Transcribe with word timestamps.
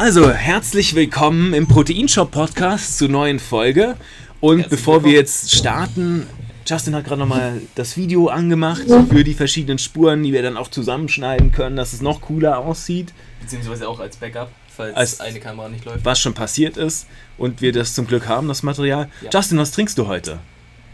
Also, 0.00 0.30
herzlich 0.30 0.94
willkommen 0.94 1.52
im 1.54 1.66
Proteinshop 1.66 2.30
Podcast 2.30 2.98
zur 2.98 3.08
neuen 3.08 3.40
Folge. 3.40 3.96
Und 4.38 4.58
herzlich 4.60 4.78
bevor 4.78 4.94
willkommen. 4.94 5.12
wir 5.12 5.18
jetzt 5.18 5.52
starten, 5.52 6.28
Justin 6.64 6.94
hat 6.94 7.04
gerade 7.04 7.18
nochmal 7.18 7.62
das 7.74 7.96
Video 7.96 8.28
angemacht 8.28 8.84
für 9.10 9.24
die 9.24 9.34
verschiedenen 9.34 9.80
Spuren, 9.80 10.22
die 10.22 10.32
wir 10.32 10.40
dann 10.40 10.56
auch 10.56 10.68
zusammenschneiden 10.68 11.50
können, 11.50 11.74
dass 11.74 11.94
es 11.94 12.00
noch 12.00 12.20
cooler 12.20 12.58
aussieht. 12.58 13.12
Beziehungsweise 13.40 13.88
auch 13.88 13.98
als 13.98 14.18
Backup, 14.18 14.52
falls 14.68 14.94
als 14.94 15.18
eine 15.18 15.40
Kamera 15.40 15.68
nicht 15.68 15.84
läuft. 15.84 16.04
Was 16.04 16.20
schon 16.20 16.32
passiert 16.32 16.76
ist 16.76 17.08
und 17.36 17.60
wir 17.60 17.72
das 17.72 17.92
zum 17.92 18.06
Glück 18.06 18.28
haben, 18.28 18.46
das 18.46 18.62
Material. 18.62 19.08
Ja. 19.20 19.30
Justin, 19.32 19.58
was 19.58 19.72
trinkst 19.72 19.98
du 19.98 20.06
heute? 20.06 20.38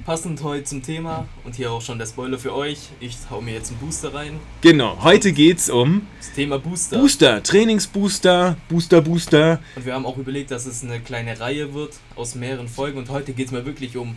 Passend 0.03 0.43
heute 0.43 0.65
zum 0.65 0.83
Thema 0.83 1.27
und 1.45 1.55
hier 1.55 1.73
auch 1.73 1.81
schon 1.81 1.99
der 1.99 2.07
Spoiler 2.07 2.39
für 2.39 2.55
euch. 2.55 2.91
Ich 3.01 3.17
hau 3.31 3.41
mir 3.41 3.55
jetzt 3.55 3.71
einen 3.71 3.81
Booster 3.81 4.13
rein. 4.13 4.39
Genau, 4.61 5.03
heute 5.03 5.33
geht 5.33 5.59
es 5.59 5.71
um 5.71 6.07
das 6.19 6.33
Thema 6.33 6.59
Booster. 6.59 6.99
Booster, 6.99 7.43
Trainingsbooster, 7.43 8.59
Booster, 8.69 9.01
Booster. 9.01 9.61
Und 9.77 9.87
wir 9.87 9.95
haben 9.95 10.05
auch 10.05 10.19
überlegt, 10.19 10.51
dass 10.51 10.67
es 10.67 10.85
eine 10.85 11.01
kleine 11.01 11.41
Reihe 11.41 11.73
wird 11.73 11.95
aus 12.17 12.35
mehreren 12.35 12.69
Folgen 12.69 12.99
und 12.99 13.09
heute 13.09 13.33
geht 13.33 13.47
es 13.47 13.53
mal 13.53 13.65
wirklich 13.65 13.97
um, 13.97 14.17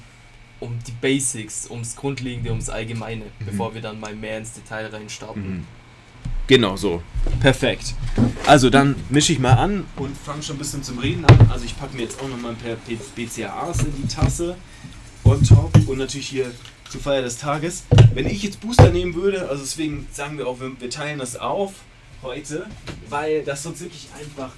um 0.60 0.78
die 0.86 0.92
Basics, 0.92 1.70
ums 1.70 1.96
Grundlegende, 1.96 2.50
ums 2.50 2.70
Allgemeine, 2.70 3.24
mhm. 3.26 3.46
bevor 3.46 3.74
wir 3.74 3.82
dann 3.82 3.98
mal 3.98 4.14
mehr 4.14 4.40
ins 4.40 4.52
Detail 4.52 4.88
reinstarten. 4.88 5.58
Mhm. 5.58 5.64
Genau 6.48 6.76
so. 6.76 7.02
Perfekt. 7.40 7.94
Also 8.46 8.70
dann 8.70 8.96
mische 9.10 9.34
ich 9.34 9.40
mal 9.40 9.54
an 9.54 9.86
und 9.98 10.18
fange 10.18 10.44
schon 10.44 10.56
ein 10.56 10.60
bisschen 10.60 10.82
zum 10.82 10.98
Reden 11.00 11.24
an. 11.26 11.50
Also 11.50 11.66
ich 11.66 11.78
packe 11.78 11.96
mir 11.96 12.04
jetzt 12.04 12.22
auch 12.22 12.28
nochmal 12.28 12.52
ein 12.52 12.58
paar 12.58 12.76
BCAAs 13.16 13.84
in 13.84 13.94
die 14.02 14.08
Tasse 14.08 14.56
on 15.28 15.44
top 15.44 15.72
und 15.88 15.98
natürlich 15.98 16.30
hier 16.30 16.52
zur 16.90 17.02
Feier 17.02 17.22
des 17.22 17.38
Tages. 17.38 17.84
Wenn 18.14 18.28
ich 18.28 18.44
jetzt 18.44 18.62
Booster 18.62 18.90
nehmen 18.90 19.14
würde, 19.14 19.50
also 19.50 19.62
deswegen 19.62 20.08
sagen 20.14 20.38
wir 20.38 20.48
auch, 20.48 20.58
wir 20.60 20.90
teilen 20.90 21.20
das 21.20 21.36
auf 21.36 21.74
heute, 22.24 22.66
weil 23.10 23.44
das 23.44 23.64
sonst 23.64 23.82
wirklich 23.82 24.08
einfach 24.18 24.52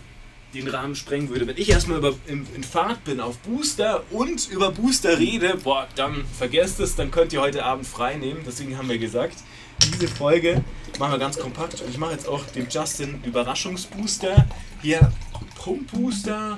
den 0.54 0.68
Rahmen 0.68 0.96
sprengen 0.96 1.30
würde. 1.30 1.48
Wenn 1.48 1.58
ich 1.58 1.70
erstmal 1.70 1.98
über, 1.98 2.14
in, 2.28 2.46
in 2.56 2.64
Fahrt 2.64 3.04
bin 3.04 3.20
auf 3.20 3.38
Booster 3.40 4.04
und 4.12 4.48
über 4.50 4.72
Booster 4.72 5.18
rede, 5.18 5.58
boah, 5.64 5.88
dann 5.96 6.24
vergesst 6.38 6.80
es, 6.80 6.96
dann 6.96 7.12
könnt 7.12 7.34
ihr 7.34 7.42
heute 7.42 7.66
Abend 7.66 7.86
frei 7.86 8.16
nehmen. 8.16 8.42
Deswegen 8.46 8.78
haben 8.78 8.90
wir 8.90 8.98
gesagt, 8.98 9.38
diese 9.84 10.08
Folge 10.08 10.64
machen 11.00 11.14
wir 11.14 11.20
ganz 11.20 11.38
kompakt. 11.38 11.82
Und 11.82 11.90
ich 11.90 11.98
mache 11.98 12.14
jetzt 12.14 12.28
auch 12.28 12.46
dem 12.46 12.68
Justin 12.70 13.24
Überraschungsbooster. 13.24 14.46
Hier 14.82 15.12
Pumpbooster, 15.56 16.58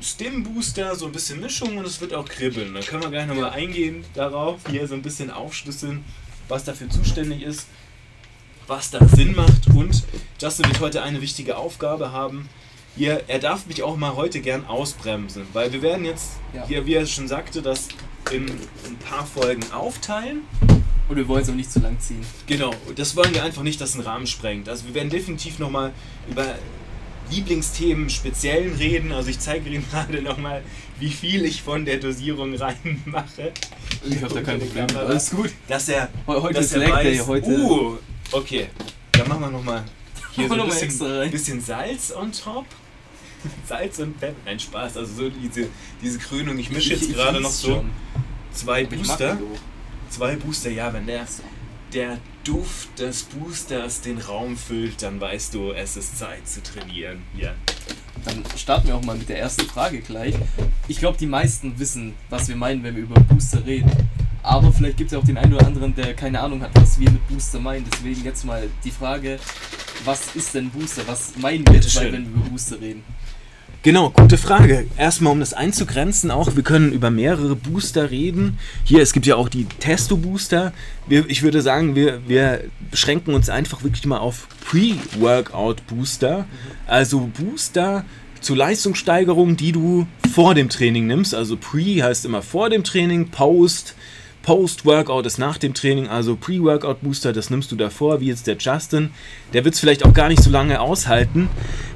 Stim-Booster, 0.00 0.94
so 0.96 1.06
ein 1.06 1.12
bisschen 1.12 1.40
Mischung 1.40 1.76
und 1.76 1.86
es 1.86 2.00
wird 2.00 2.14
auch 2.14 2.24
kribbeln. 2.24 2.74
Dann 2.74 2.82
können 2.84 3.02
wir 3.02 3.10
gleich 3.10 3.26
nochmal 3.26 3.50
eingehen 3.50 4.04
darauf, 4.14 4.60
hier 4.70 4.86
so 4.86 4.94
ein 4.94 5.02
bisschen 5.02 5.30
aufschlüsseln, 5.30 6.04
was 6.48 6.64
dafür 6.64 6.88
zuständig 6.90 7.42
ist, 7.42 7.66
was 8.66 8.90
da 8.90 9.06
Sinn 9.08 9.34
macht 9.34 9.68
und 9.74 10.04
Justin 10.40 10.66
wird 10.66 10.80
heute 10.80 11.02
eine 11.02 11.20
wichtige 11.20 11.56
Aufgabe 11.56 12.12
haben. 12.12 12.48
Hier, 12.96 13.24
er 13.26 13.40
darf 13.40 13.66
mich 13.66 13.82
auch 13.82 13.96
mal 13.96 14.14
heute 14.14 14.40
gern 14.40 14.66
ausbremsen, 14.66 15.46
weil 15.52 15.72
wir 15.72 15.82
werden 15.82 16.04
jetzt, 16.04 16.34
ja. 16.52 16.66
hier, 16.66 16.86
wie 16.86 16.94
er 16.94 17.06
schon 17.06 17.26
sagte, 17.26 17.60
das 17.60 17.88
in 18.30 18.46
ein 18.46 18.96
paar 18.98 19.26
Folgen 19.26 19.64
aufteilen. 19.72 20.42
Und 21.08 21.16
wir 21.16 21.28
wollen 21.28 21.42
es 21.42 21.50
auch 21.50 21.54
nicht 21.54 21.70
zu 21.70 21.80
lang 21.80 21.98
ziehen. 22.00 22.24
Genau, 22.46 22.72
das 22.96 23.14
wollen 23.14 23.34
wir 23.34 23.44
einfach 23.44 23.62
nicht, 23.62 23.80
dass 23.80 23.94
ein 23.94 24.00
Rahmen 24.00 24.26
sprengt. 24.26 24.68
Also 24.68 24.86
wir 24.86 24.94
werden 24.94 25.10
definitiv 25.10 25.58
nochmal 25.58 25.92
über 26.30 26.54
Lieblingsthemen 27.30 28.10
speziellen 28.10 28.74
reden. 28.74 29.12
Also 29.12 29.30
ich 29.30 29.38
zeige 29.38 29.68
Ihnen 29.70 29.84
gerade 29.90 30.22
nochmal, 30.22 30.62
wie 30.98 31.10
viel 31.10 31.44
ich 31.44 31.62
von 31.62 31.84
der 31.84 31.98
Dosierung 31.98 32.54
reinmache. 32.54 33.52
Ich 34.04 34.22
habe 34.22 34.34
da 34.34 34.42
kein 34.42 34.60
Problem. 34.60 34.86
Alles 34.96 35.30
gut. 35.30 35.50
Dass 35.68 35.88
er, 35.88 36.08
heute 36.26 36.54
dass 36.54 36.66
ist 36.66 36.76
er 36.76 36.90
weiß, 36.90 37.02
Day, 37.02 37.18
heute. 37.18 37.48
Uh, 37.48 37.98
okay. 38.32 38.68
Dann 39.12 39.28
machen 39.28 39.40
wir 39.40 39.50
nochmal 39.50 39.84
hier 40.32 40.48
so 40.48 40.54
ein 40.54 40.68
bisschen, 40.68 41.30
bisschen 41.30 41.60
Salz 41.60 42.12
on 42.12 42.32
top. 42.32 42.66
Salz 43.66 43.98
und 44.00 44.18
Pfeffer. 44.18 44.34
Nein, 44.44 44.58
Spaß. 44.58 44.96
Also 44.96 45.14
so 45.14 45.30
diese, 45.30 45.68
diese 46.02 46.18
Krönung. 46.18 46.58
Ich 46.58 46.70
mische 46.70 46.94
jetzt 46.94 47.12
gerade 47.12 47.40
noch 47.40 47.50
so 47.50 47.68
schon. 47.68 47.90
zwei 48.52 48.84
Booster. 48.84 49.38
Zwei 50.10 50.36
Booster, 50.36 50.70
ja, 50.70 50.92
wenn 50.92 51.06
der 51.06 51.26
der 51.94 52.18
Duft 52.42 52.98
des 52.98 53.22
Boosters 53.22 54.00
den 54.00 54.18
Raum 54.18 54.56
füllt, 54.56 55.02
dann 55.02 55.20
weißt 55.20 55.54
du, 55.54 55.70
es 55.72 55.96
ist 55.96 56.18
Zeit 56.18 56.46
zu 56.46 56.62
trainieren. 56.62 57.22
Ja. 57.36 57.54
Dann 58.24 58.42
starten 58.56 58.88
wir 58.88 58.96
auch 58.96 59.02
mal 59.02 59.16
mit 59.16 59.28
der 59.28 59.38
ersten 59.38 59.66
Frage 59.66 60.00
gleich. 60.00 60.34
Ich 60.88 60.98
glaube, 60.98 61.18
die 61.18 61.26
meisten 61.26 61.78
wissen, 61.78 62.14
was 62.30 62.48
wir 62.48 62.56
meinen, 62.56 62.82
wenn 62.82 62.96
wir 62.96 63.04
über 63.04 63.20
Booster 63.20 63.64
reden. 63.64 63.90
Aber 64.42 64.72
vielleicht 64.72 64.98
gibt 64.98 65.08
es 65.08 65.12
ja 65.12 65.18
auch 65.18 65.24
den 65.24 65.38
einen 65.38 65.54
oder 65.54 65.66
anderen, 65.66 65.94
der 65.94 66.14
keine 66.14 66.40
Ahnung 66.40 66.60
hat, 66.62 66.70
was 66.74 66.98
wir 66.98 67.10
mit 67.10 67.26
Booster 67.28 67.60
meinen. 67.60 67.86
Deswegen 67.90 68.24
jetzt 68.24 68.44
mal 68.44 68.68
die 68.82 68.90
Frage, 68.90 69.38
was 70.04 70.34
ist 70.34 70.54
denn 70.54 70.70
Booster? 70.70 71.02
Was 71.06 71.36
meinen 71.36 71.66
wir 71.68 71.80
wenn 71.80 72.12
wir 72.12 72.18
über 72.18 72.50
Booster 72.50 72.80
reden? 72.80 73.04
Genau, 73.84 74.08
gute 74.08 74.38
Frage. 74.38 74.86
Erstmal, 74.96 75.34
um 75.34 75.40
das 75.40 75.52
einzugrenzen, 75.52 76.30
auch 76.30 76.56
wir 76.56 76.62
können 76.62 76.90
über 76.90 77.10
mehrere 77.10 77.54
Booster 77.54 78.10
reden. 78.10 78.58
Hier, 78.82 79.02
es 79.02 79.12
gibt 79.12 79.26
ja 79.26 79.36
auch 79.36 79.50
die 79.50 79.66
Testo-Booster. 79.66 80.72
Ich 81.10 81.42
würde 81.42 81.60
sagen, 81.60 81.94
wir, 81.94 82.26
wir 82.26 82.64
beschränken 82.90 83.34
uns 83.34 83.50
einfach 83.50 83.84
wirklich 83.84 84.06
mal 84.06 84.16
auf 84.16 84.48
Pre-Workout-Booster. 84.64 86.46
Also 86.86 87.30
Booster 87.38 88.06
zur 88.40 88.56
Leistungssteigerung, 88.56 89.58
die 89.58 89.72
du 89.72 90.06
vor 90.32 90.54
dem 90.54 90.70
Training 90.70 91.06
nimmst. 91.06 91.34
Also 91.34 91.58
Pre 91.58 92.02
heißt 92.02 92.24
immer 92.24 92.40
vor 92.40 92.70
dem 92.70 92.84
Training, 92.84 93.28
Post 93.28 93.96
Post-Workout 94.44 95.24
ist 95.26 95.38
nach 95.38 95.56
dem 95.56 95.72
Training, 95.72 96.08
also 96.08 96.36
Pre-Workout-Booster, 96.36 97.32
das 97.32 97.48
nimmst 97.48 97.72
du 97.72 97.76
davor, 97.76 98.20
wie 98.20 98.26
jetzt 98.26 98.46
der 98.46 98.56
Justin. 98.58 99.10
Der 99.52 99.64
wird 99.64 99.74
es 99.74 99.80
vielleicht 99.80 100.04
auch 100.04 100.12
gar 100.12 100.28
nicht 100.28 100.42
so 100.42 100.50
lange 100.50 100.80
aushalten, 100.80 101.48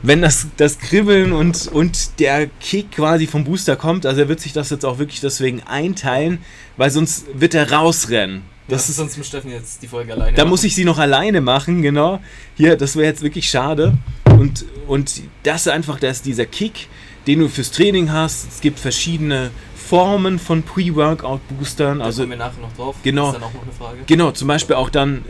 wenn 0.02 0.22
das, 0.22 0.46
das 0.56 0.78
Kribbeln 0.78 1.32
und, 1.32 1.68
und 1.68 2.18
der 2.20 2.46
Kick 2.60 2.92
quasi 2.92 3.26
vom 3.26 3.44
Booster 3.44 3.76
kommt. 3.76 4.06
Also 4.06 4.22
er 4.22 4.28
wird 4.28 4.40
sich 4.40 4.52
das 4.52 4.70
jetzt 4.70 4.84
auch 4.84 4.98
wirklich 4.98 5.20
deswegen 5.20 5.62
einteilen, 5.62 6.38
weil 6.76 6.90
sonst 6.90 7.26
wird 7.34 7.54
er 7.54 7.70
rausrennen. 7.70 8.42
Das 8.68 8.86
ja, 8.86 8.90
ist 8.90 8.96
sonst 8.96 9.16
mit 9.16 9.26
Steffen 9.26 9.50
jetzt 9.50 9.82
die 9.82 9.88
Folge 9.88 10.12
alleine. 10.12 10.36
Da 10.36 10.42
machen. 10.42 10.50
muss 10.50 10.64
ich 10.64 10.74
sie 10.74 10.84
noch 10.84 10.98
alleine 10.98 11.40
machen, 11.40 11.82
genau. 11.82 12.20
Hier, 12.54 12.76
das 12.76 12.96
wäre 12.96 13.06
jetzt 13.06 13.22
wirklich 13.22 13.48
schade. 13.48 13.96
Und, 14.38 14.64
und 14.86 15.22
das 15.42 15.62
ist 15.62 15.68
einfach 15.68 15.98
das, 15.98 16.22
dieser 16.22 16.46
Kick, 16.46 16.88
den 17.26 17.40
du 17.40 17.48
fürs 17.48 17.70
Training 17.70 18.12
hast. 18.12 18.48
Es 18.52 18.60
gibt 18.60 18.78
verschiedene 18.78 19.50
Formen 19.88 20.38
von 20.38 20.62
Pre-Workout-Boostern. 20.62 22.02
Also, 22.02 22.22
da 22.22 22.24
kommen 22.24 22.38
wir 22.38 22.44
nachher 22.46 22.60
noch 22.60 22.74
drauf. 22.74 22.96
Genau, 23.02 23.26
das 23.26 23.36
ist 23.36 23.40
dann 23.40 23.48
auch 23.48 23.54
noch 23.54 23.62
eine 23.62 23.72
Frage. 23.72 23.98
Genau, 24.06 24.30
zum 24.32 24.48
Beispiel 24.48 24.76
auch 24.76 24.90
dann, 24.90 25.24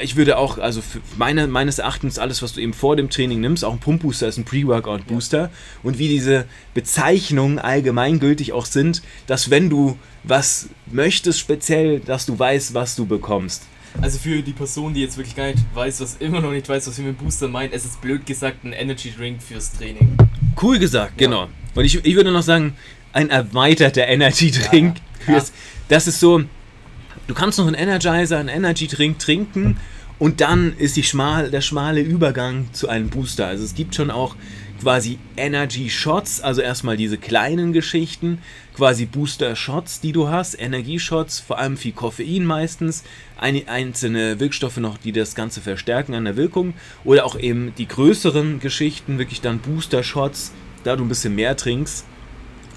ich 0.00 0.16
würde 0.16 0.38
auch, 0.38 0.56
also 0.56 0.80
meine, 1.18 1.46
meines 1.46 1.78
Erachtens 1.78 2.18
alles, 2.18 2.40
was 2.42 2.54
du 2.54 2.60
eben 2.62 2.72
vor 2.72 2.96
dem 2.96 3.10
Training 3.10 3.42
nimmst, 3.42 3.66
auch 3.66 3.72
ein 3.72 3.80
Pump-Booster 3.80 4.26
ist 4.26 4.38
ein 4.38 4.46
Pre-Workout-Booster. 4.46 5.38
Ja. 5.38 5.50
Und 5.82 5.98
wie 5.98 6.08
diese 6.08 6.46
Bezeichnungen 6.72 7.58
allgemeingültig 7.58 8.54
auch 8.54 8.64
sind, 8.64 9.02
dass 9.26 9.50
wenn 9.50 9.68
du 9.68 9.98
was 10.24 10.70
möchtest 10.86 11.38
speziell, 11.38 12.00
dass 12.00 12.24
du 12.24 12.38
weißt, 12.38 12.72
was 12.72 12.96
du 12.96 13.04
bekommst. 13.04 13.64
Also 14.00 14.18
für 14.18 14.40
die 14.42 14.52
Person, 14.52 14.94
die 14.94 15.02
jetzt 15.02 15.18
wirklich 15.18 15.36
gar 15.36 15.46
nicht 15.48 15.58
weiß, 15.74 16.00
was 16.00 16.16
immer 16.20 16.40
noch 16.40 16.52
nicht 16.52 16.68
weiß, 16.68 16.86
was 16.86 16.96
wir 16.96 17.04
mit 17.04 17.18
Booster 17.18 17.48
meinen, 17.48 17.72
es 17.72 17.84
ist 17.84 18.00
blöd 18.00 18.24
gesagt 18.24 18.64
ein 18.64 18.72
Energy 18.72 19.12
Drink 19.14 19.42
fürs 19.42 19.72
Training. 19.72 20.16
Cool 20.60 20.78
gesagt, 20.78 21.20
ja. 21.20 21.26
genau. 21.26 21.48
Und 21.74 21.84
ich, 21.84 22.04
ich 22.04 22.16
würde 22.16 22.32
noch 22.32 22.42
sagen, 22.42 22.74
ein 23.18 23.30
erweiterter 23.30 24.06
Energy 24.06 24.52
Drink. 24.52 24.98
Ja, 25.26 25.38
ja. 25.38 25.44
Das 25.88 26.06
ist 26.06 26.20
so, 26.20 26.42
du 27.26 27.34
kannst 27.34 27.58
noch 27.58 27.66
einen 27.66 27.74
Energizer, 27.74 28.38
einen 28.38 28.48
Energy 28.48 28.86
Drink 28.86 29.18
trinken 29.18 29.76
und 30.20 30.40
dann 30.40 30.76
ist 30.78 30.96
die 30.96 31.02
schmal, 31.02 31.50
der 31.50 31.60
schmale 31.60 32.00
Übergang 32.00 32.68
zu 32.72 32.88
einem 32.88 33.10
Booster. 33.10 33.48
Also 33.48 33.64
es 33.64 33.74
gibt 33.74 33.96
schon 33.96 34.12
auch 34.12 34.36
quasi 34.80 35.18
Energy 35.36 35.90
Shots, 35.90 36.40
also 36.40 36.60
erstmal 36.60 36.96
diese 36.96 37.18
kleinen 37.18 37.72
Geschichten, 37.72 38.38
quasi 38.76 39.06
Booster 39.06 39.56
Shots, 39.56 40.00
die 40.00 40.12
du 40.12 40.28
hast, 40.28 40.54
Energieshots, 40.60 41.40
vor 41.40 41.58
allem 41.58 41.76
viel 41.76 41.92
Koffein 41.92 42.44
meistens, 42.44 43.02
einzelne 43.36 44.38
Wirkstoffe 44.38 44.76
noch, 44.76 44.96
die 44.96 45.10
das 45.10 45.34
Ganze 45.34 45.60
verstärken 45.60 46.14
an 46.14 46.24
der 46.24 46.36
Wirkung 46.36 46.74
oder 47.04 47.26
auch 47.26 47.36
eben 47.36 47.72
die 47.78 47.88
größeren 47.88 48.60
Geschichten, 48.60 49.18
wirklich 49.18 49.40
dann 49.40 49.58
Booster 49.58 50.04
Shots, 50.04 50.52
da 50.84 50.94
du 50.94 51.04
ein 51.04 51.08
bisschen 51.08 51.34
mehr 51.34 51.56
trinkst 51.56 52.04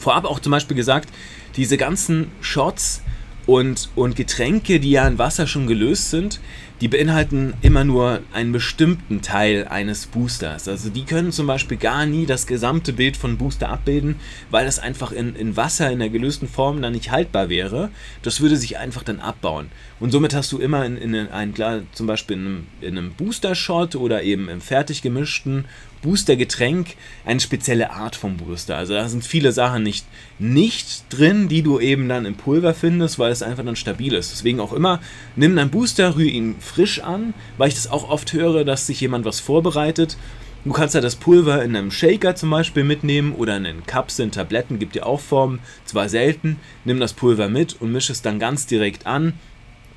vorab 0.02 0.26
auch 0.26 0.40
zum 0.40 0.52
Beispiel 0.52 0.76
gesagt, 0.76 1.10
diese 1.56 1.78
ganzen 1.78 2.32
Shots 2.42 3.02
und, 3.46 3.90
und 3.96 4.16
Getränke, 4.16 4.80
die 4.80 4.92
ja 4.92 5.08
in 5.08 5.18
Wasser 5.18 5.48
schon 5.48 5.68
gelöst 5.68 6.10
sind, 6.10 6.40
die 6.82 6.88
beinhalten 6.88 7.54
immer 7.62 7.84
nur 7.84 8.22
einen 8.34 8.52
bestimmten 8.52 9.22
Teil 9.22 9.68
eines 9.68 10.08
Boosters. 10.08 10.68
Also 10.68 10.90
die 10.90 11.06
können 11.06 11.32
zum 11.32 11.46
Beispiel 11.46 11.78
gar 11.78 12.08
nie 12.08 12.26
das 12.26 12.48
gesamte 12.48 12.92
Bild 12.92 13.18
von 13.18 13.38
Booster 13.38 13.70
abbilden, 13.70 14.16
weil 14.50 14.66
das 14.66 14.80
einfach 14.80 15.12
in, 15.12 15.36
in 15.36 15.56
Wasser 15.56 15.92
in 15.92 16.00
der 16.00 16.10
gelösten 16.10 16.48
Form 16.48 16.82
dann 16.82 16.94
nicht 16.94 17.12
haltbar 17.12 17.50
wäre. 17.50 17.92
Das 18.24 18.42
würde 18.42 18.58
sich 18.58 18.80
einfach 18.80 19.04
dann 19.04 19.20
abbauen. 19.20 19.70
Und 20.00 20.12
somit 20.12 20.34
hast 20.34 20.52
du 20.52 20.58
immer 20.58 20.84
in, 20.84 20.98
in 20.98 21.54
klar, 21.54 21.82
zum 21.94 22.08
Beispiel 22.08 22.38
in 22.38 22.46
einem, 22.46 22.68
in 22.82 22.98
einem 22.98 23.12
Booster-Shot 23.14 23.96
oder 23.96 24.24
eben 24.24 24.50
im 24.50 24.60
fertig 24.60 25.04
gemischten 25.04 25.66
Booster-Getränk 26.02 26.96
eine 27.26 27.40
spezielle 27.40 27.92
Art 27.92 28.16
vom 28.16 28.38
Booster. 28.38 28.78
Also 28.78 28.94
da 28.94 29.08
sind 29.08 29.26
viele 29.26 29.52
Sachen 29.52 29.84
nicht, 29.84 30.06
nicht 30.40 31.06
drin, 31.10 31.48
die 31.48 31.62
du 31.62 31.80
eben 31.80 32.10
dann 32.10 32.26
im 32.26 32.36
Pulver 32.36 32.74
findest, 32.74 33.20
weil 33.20 33.32
es 33.32 33.44
einfach 33.44 33.64
dann 33.64 33.76
stabil 33.76 34.14
ist. 34.14 34.32
Deswegen 34.32 34.60
auch 34.60 34.74
immer, 34.74 35.00
nimm 35.36 35.56
deinen 35.56 35.72
Booster, 35.72 36.16
rühr 36.16 36.30
ihn 36.30 36.56
frisch 36.60 37.02
an, 37.02 37.34
weil 37.58 37.70
ich 37.70 37.76
das 37.76 37.90
auch 37.90 38.10
oft 38.10 38.34
höre, 38.34 38.66
dass 38.66 38.88
sich 38.88 39.02
jemand 39.02 39.26
was 39.26 39.40
vorbereitet 39.40 40.18
Du 40.64 40.74
kannst 40.74 40.94
ja 40.94 41.02
das 41.02 41.16
Pulver 41.16 41.64
in 41.64 41.76
einem 41.76 41.90
Shaker 41.90 42.36
zum 42.36 42.52
Beispiel 42.52 42.84
mitnehmen 42.84 43.34
oder 43.34 43.58
in 43.58 43.64
den 43.64 43.84
Kapseln, 43.88 44.30
Tabletten, 44.30 44.78
gibt 44.78 44.96
ja 44.96 45.04
auch 45.04 45.20
Formen, 45.20 45.58
zwar 45.86 46.08
selten. 46.08 46.58
Nimm 46.86 47.00
das 47.00 47.14
Pulver 47.14 47.50
mit 47.50 47.82
und 47.82 47.92
mische 47.92 48.12
es 48.12 48.22
dann 48.22 48.38
ganz 48.38 48.68
direkt 48.68 49.08
an. 49.08 49.34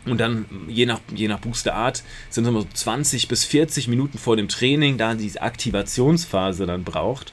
Und 0.07 0.19
dann, 0.19 0.45
je 0.69 0.87
nach, 0.87 1.01
je 1.15 1.29
nach 1.29 1.41
Boosterart, 1.41 2.03
sind 2.29 2.45
es 2.45 2.49
immer 2.49 2.61
so 2.61 2.69
20 2.73 3.29
bis 3.29 3.45
40 3.45 3.89
Minuten 3.89 4.19
vor 4.19 4.37
dem 4.37 4.49
Training, 4.49 4.99
da 4.99 5.15
diese 5.15 5.41
Aktivationsphase 5.41 6.67
dann 6.67 6.85
braucht 6.85 7.33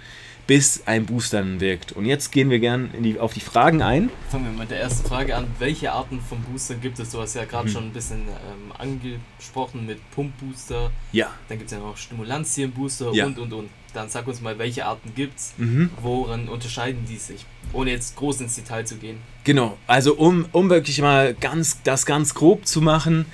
bis 0.52 0.84
ein 0.86 1.06
Booster 1.06 1.38
dann 1.38 1.62
wirkt. 1.62 1.94
Und 1.94 2.04
jetzt 2.04 2.30
gehen 2.30 2.50
wir 2.50 2.60
gerne 2.60 2.90
auf 3.22 3.34
die 3.34 3.40
Fragen 3.40 3.82
ein. 3.82 4.10
Fangen 4.30 4.52
wir 4.52 4.60
mit 4.60 4.70
der 4.70 4.82
ersten 4.82 5.08
Frage 5.08 5.34
an. 5.34 5.48
Welche 5.60 5.94
Arten 5.94 6.20
von 6.20 6.42
Boostern 6.42 6.82
gibt 6.82 7.00
es? 7.00 7.12
Du 7.12 7.22
hast 7.22 7.36
ja 7.36 7.46
gerade 7.46 7.70
mhm. 7.70 7.72
schon 7.72 7.84
ein 7.86 7.94
bisschen 7.94 8.24
ähm, 8.28 8.74
angesprochen 8.78 9.86
mit 9.86 10.00
Pumpbooster. 10.12 10.92
Ja. 11.14 11.30
Dann 11.48 11.58
gibt 11.58 11.72
es 11.72 11.78
ja 11.78 11.82
noch 11.82 11.96
Stimulantienbooster 11.96 13.14
ja. 13.14 13.28
und 13.28 13.40
und 13.40 13.54
und. 13.54 13.70
Dann 13.94 14.10
sag 14.10 14.28
uns 14.28 14.42
mal, 14.42 14.60
welche 14.60 14.86
Arten 14.86 15.16
gibt 15.16 15.40
es? 15.40 15.54
Mhm. 15.56 15.90
Woran 16.02 16.50
unterscheiden 16.50 17.06
die 17.08 17.16
sich? 17.16 17.46
Ohne 17.72 17.92
jetzt 17.92 18.18
groß 18.18 18.42
ins 18.42 18.56
Detail 18.56 18.84
zu 18.84 18.98
gehen. 18.98 19.20
Genau, 19.46 19.78
also 19.88 20.16
um, 20.16 20.48
um 20.52 20.70
wirklich 20.70 21.00
mal 21.00 21.34
ganz, 21.34 21.82
das 21.84 22.06
ganz 22.06 22.34
grob 22.34 22.68
zu 22.68 22.82
machen, 22.82 23.26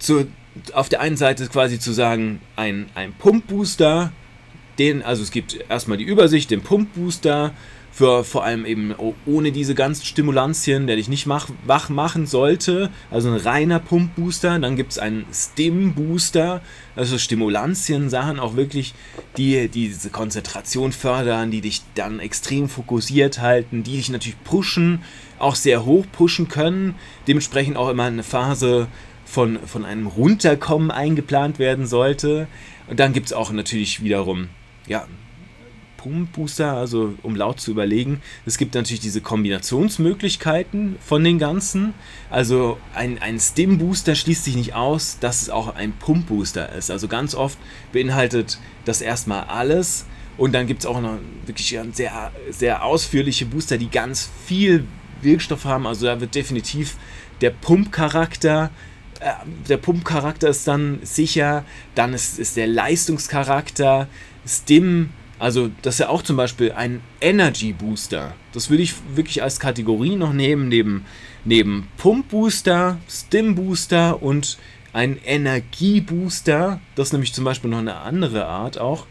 zu, 0.00 0.26
auf 0.72 0.88
der 0.88 1.00
einen 1.00 1.16
Seite 1.16 1.46
quasi 1.46 1.78
zu 1.78 1.92
sagen, 1.92 2.40
ein, 2.56 2.90
ein 2.96 3.12
Pumpbooster 3.12 4.10
den, 4.78 5.02
also 5.02 5.22
es 5.22 5.30
gibt 5.30 5.58
erstmal 5.68 5.98
die 5.98 6.04
Übersicht, 6.04 6.50
den 6.50 6.62
Pumpbooster, 6.62 7.52
für 7.96 8.24
vor 8.24 8.44
allem 8.44 8.66
eben 8.66 8.94
ohne 9.24 9.52
diese 9.52 9.74
ganzen 9.74 10.04
Stimulantien, 10.04 10.86
der 10.86 10.96
dich 10.96 11.08
nicht 11.08 11.24
mach, 11.24 11.48
wach 11.64 11.88
machen 11.88 12.26
sollte. 12.26 12.90
Also 13.10 13.30
ein 13.30 13.36
reiner 13.36 13.78
Pumpbooster. 13.78 14.58
Dann 14.58 14.76
gibt 14.76 14.92
es 14.92 14.98
einen 14.98 15.24
Stim-Booster, 15.32 16.60
also 16.94 17.16
Stimulantien-Sachen 17.16 18.38
auch 18.38 18.54
wirklich, 18.54 18.92
die, 19.38 19.68
die 19.68 19.88
diese 19.88 20.10
Konzentration 20.10 20.92
fördern, 20.92 21.50
die 21.50 21.62
dich 21.62 21.80
dann 21.94 22.20
extrem 22.20 22.68
fokussiert 22.68 23.40
halten, 23.40 23.82
die 23.82 23.96
dich 23.96 24.10
natürlich 24.10 24.44
pushen, 24.44 25.00
auch 25.38 25.54
sehr 25.54 25.86
hoch 25.86 26.04
pushen 26.12 26.48
können. 26.48 26.96
Dementsprechend 27.26 27.78
auch 27.78 27.88
immer 27.88 28.04
eine 28.04 28.22
Phase 28.22 28.88
von, 29.24 29.58
von 29.64 29.86
einem 29.86 30.06
Runterkommen 30.06 30.90
eingeplant 30.90 31.58
werden 31.58 31.86
sollte. 31.86 32.46
Und 32.88 33.00
dann 33.00 33.14
gibt 33.14 33.28
es 33.28 33.32
auch 33.32 33.52
natürlich 33.52 34.04
wiederum 34.04 34.48
ja, 34.86 35.06
Pumpbooster, 36.06 36.72
also 36.72 37.14
um 37.22 37.34
laut 37.34 37.60
zu 37.60 37.72
überlegen. 37.72 38.20
Es 38.44 38.58
gibt 38.58 38.74
natürlich 38.74 39.00
diese 39.00 39.20
Kombinationsmöglichkeiten 39.20 40.96
von 41.00 41.24
den 41.24 41.38
ganzen. 41.38 41.94
Also 42.30 42.78
ein, 42.94 43.20
ein 43.20 43.40
Stim-Booster 43.40 44.14
schließt 44.14 44.44
sich 44.44 44.54
nicht 44.54 44.74
aus, 44.74 45.18
dass 45.18 45.42
es 45.42 45.50
auch 45.50 45.74
ein 45.74 45.92
Pumpbooster 45.92 46.72
ist. 46.74 46.92
Also 46.92 47.08
ganz 47.08 47.34
oft 47.34 47.58
beinhaltet 47.92 48.58
das 48.84 49.00
erstmal 49.00 49.44
alles. 49.44 50.06
Und 50.36 50.52
dann 50.52 50.66
gibt 50.66 50.80
es 50.80 50.86
auch 50.86 51.00
noch 51.00 51.18
wirklich 51.46 51.76
sehr, 51.92 52.32
sehr 52.50 52.84
ausführliche 52.84 53.46
Booster, 53.46 53.78
die 53.78 53.90
ganz 53.90 54.30
viel 54.44 54.84
Wirkstoff 55.22 55.64
haben. 55.64 55.86
Also 55.86 56.06
da 56.06 56.20
wird 56.20 56.34
definitiv 56.34 56.96
der 57.40 57.50
Pumpcharakter 57.50 58.66
äh, 58.66 58.95
der 59.68 59.76
Pumpcharakter 59.76 60.48
ist 60.48 60.66
dann 60.66 61.00
sicher, 61.02 61.64
dann 61.94 62.14
ist, 62.14 62.38
ist 62.38 62.56
der 62.56 62.66
Leistungscharakter, 62.66 64.08
Stim, 64.46 65.10
also 65.38 65.70
das 65.82 65.96
ist 65.96 66.00
ja 66.00 66.08
auch 66.08 66.22
zum 66.22 66.36
Beispiel 66.36 66.72
ein 66.72 67.00
Energy 67.20 67.72
Booster. 67.72 68.34
Das 68.52 68.70
würde 68.70 68.82
ich 68.82 68.94
wirklich 69.14 69.42
als 69.42 69.60
Kategorie 69.60 70.16
noch 70.16 70.32
nehmen, 70.32 70.68
neben, 70.68 71.04
neben 71.44 71.88
Pump 71.98 72.28
Booster, 72.30 72.98
Stim 73.08 73.54
Booster 73.54 74.22
und 74.22 74.58
ein 74.92 75.18
Energiebooster. 75.24 76.80
Das 76.94 77.08
ist 77.08 77.12
nämlich 77.12 77.34
zum 77.34 77.44
Beispiel 77.44 77.70
noch 77.70 77.78
eine 77.78 77.96
andere 77.96 78.46
Art 78.46 78.78
auch. 78.78 79.06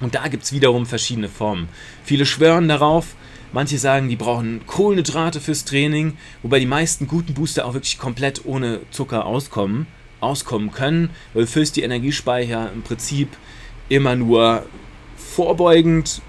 Und 0.00 0.14
da 0.14 0.28
gibt 0.28 0.44
es 0.44 0.52
wiederum 0.52 0.86
verschiedene 0.86 1.28
Formen. 1.28 1.68
Viele 2.04 2.26
schwören 2.26 2.68
darauf, 2.68 3.14
manche 3.52 3.78
sagen, 3.78 4.08
die 4.08 4.16
brauchen 4.16 4.60
Kohlenhydrate 4.66 5.40
fürs 5.40 5.64
Training, 5.64 6.16
wobei 6.42 6.60
die 6.60 6.66
meisten 6.66 7.06
guten 7.06 7.34
Booster 7.34 7.66
auch 7.66 7.74
wirklich 7.74 7.98
komplett 7.98 8.44
ohne 8.44 8.80
Zucker 8.90 9.26
auskommen, 9.26 9.86
auskommen 10.20 10.72
können, 10.72 11.10
weil 11.32 11.42
du 11.42 11.48
füllst 11.48 11.76
die 11.76 11.82
Energiespeicher 11.82 12.70
im 12.72 12.82
Prinzip 12.82 13.28
immer 13.88 14.16
nur 14.16 14.66
vorbeugend. 15.16 16.22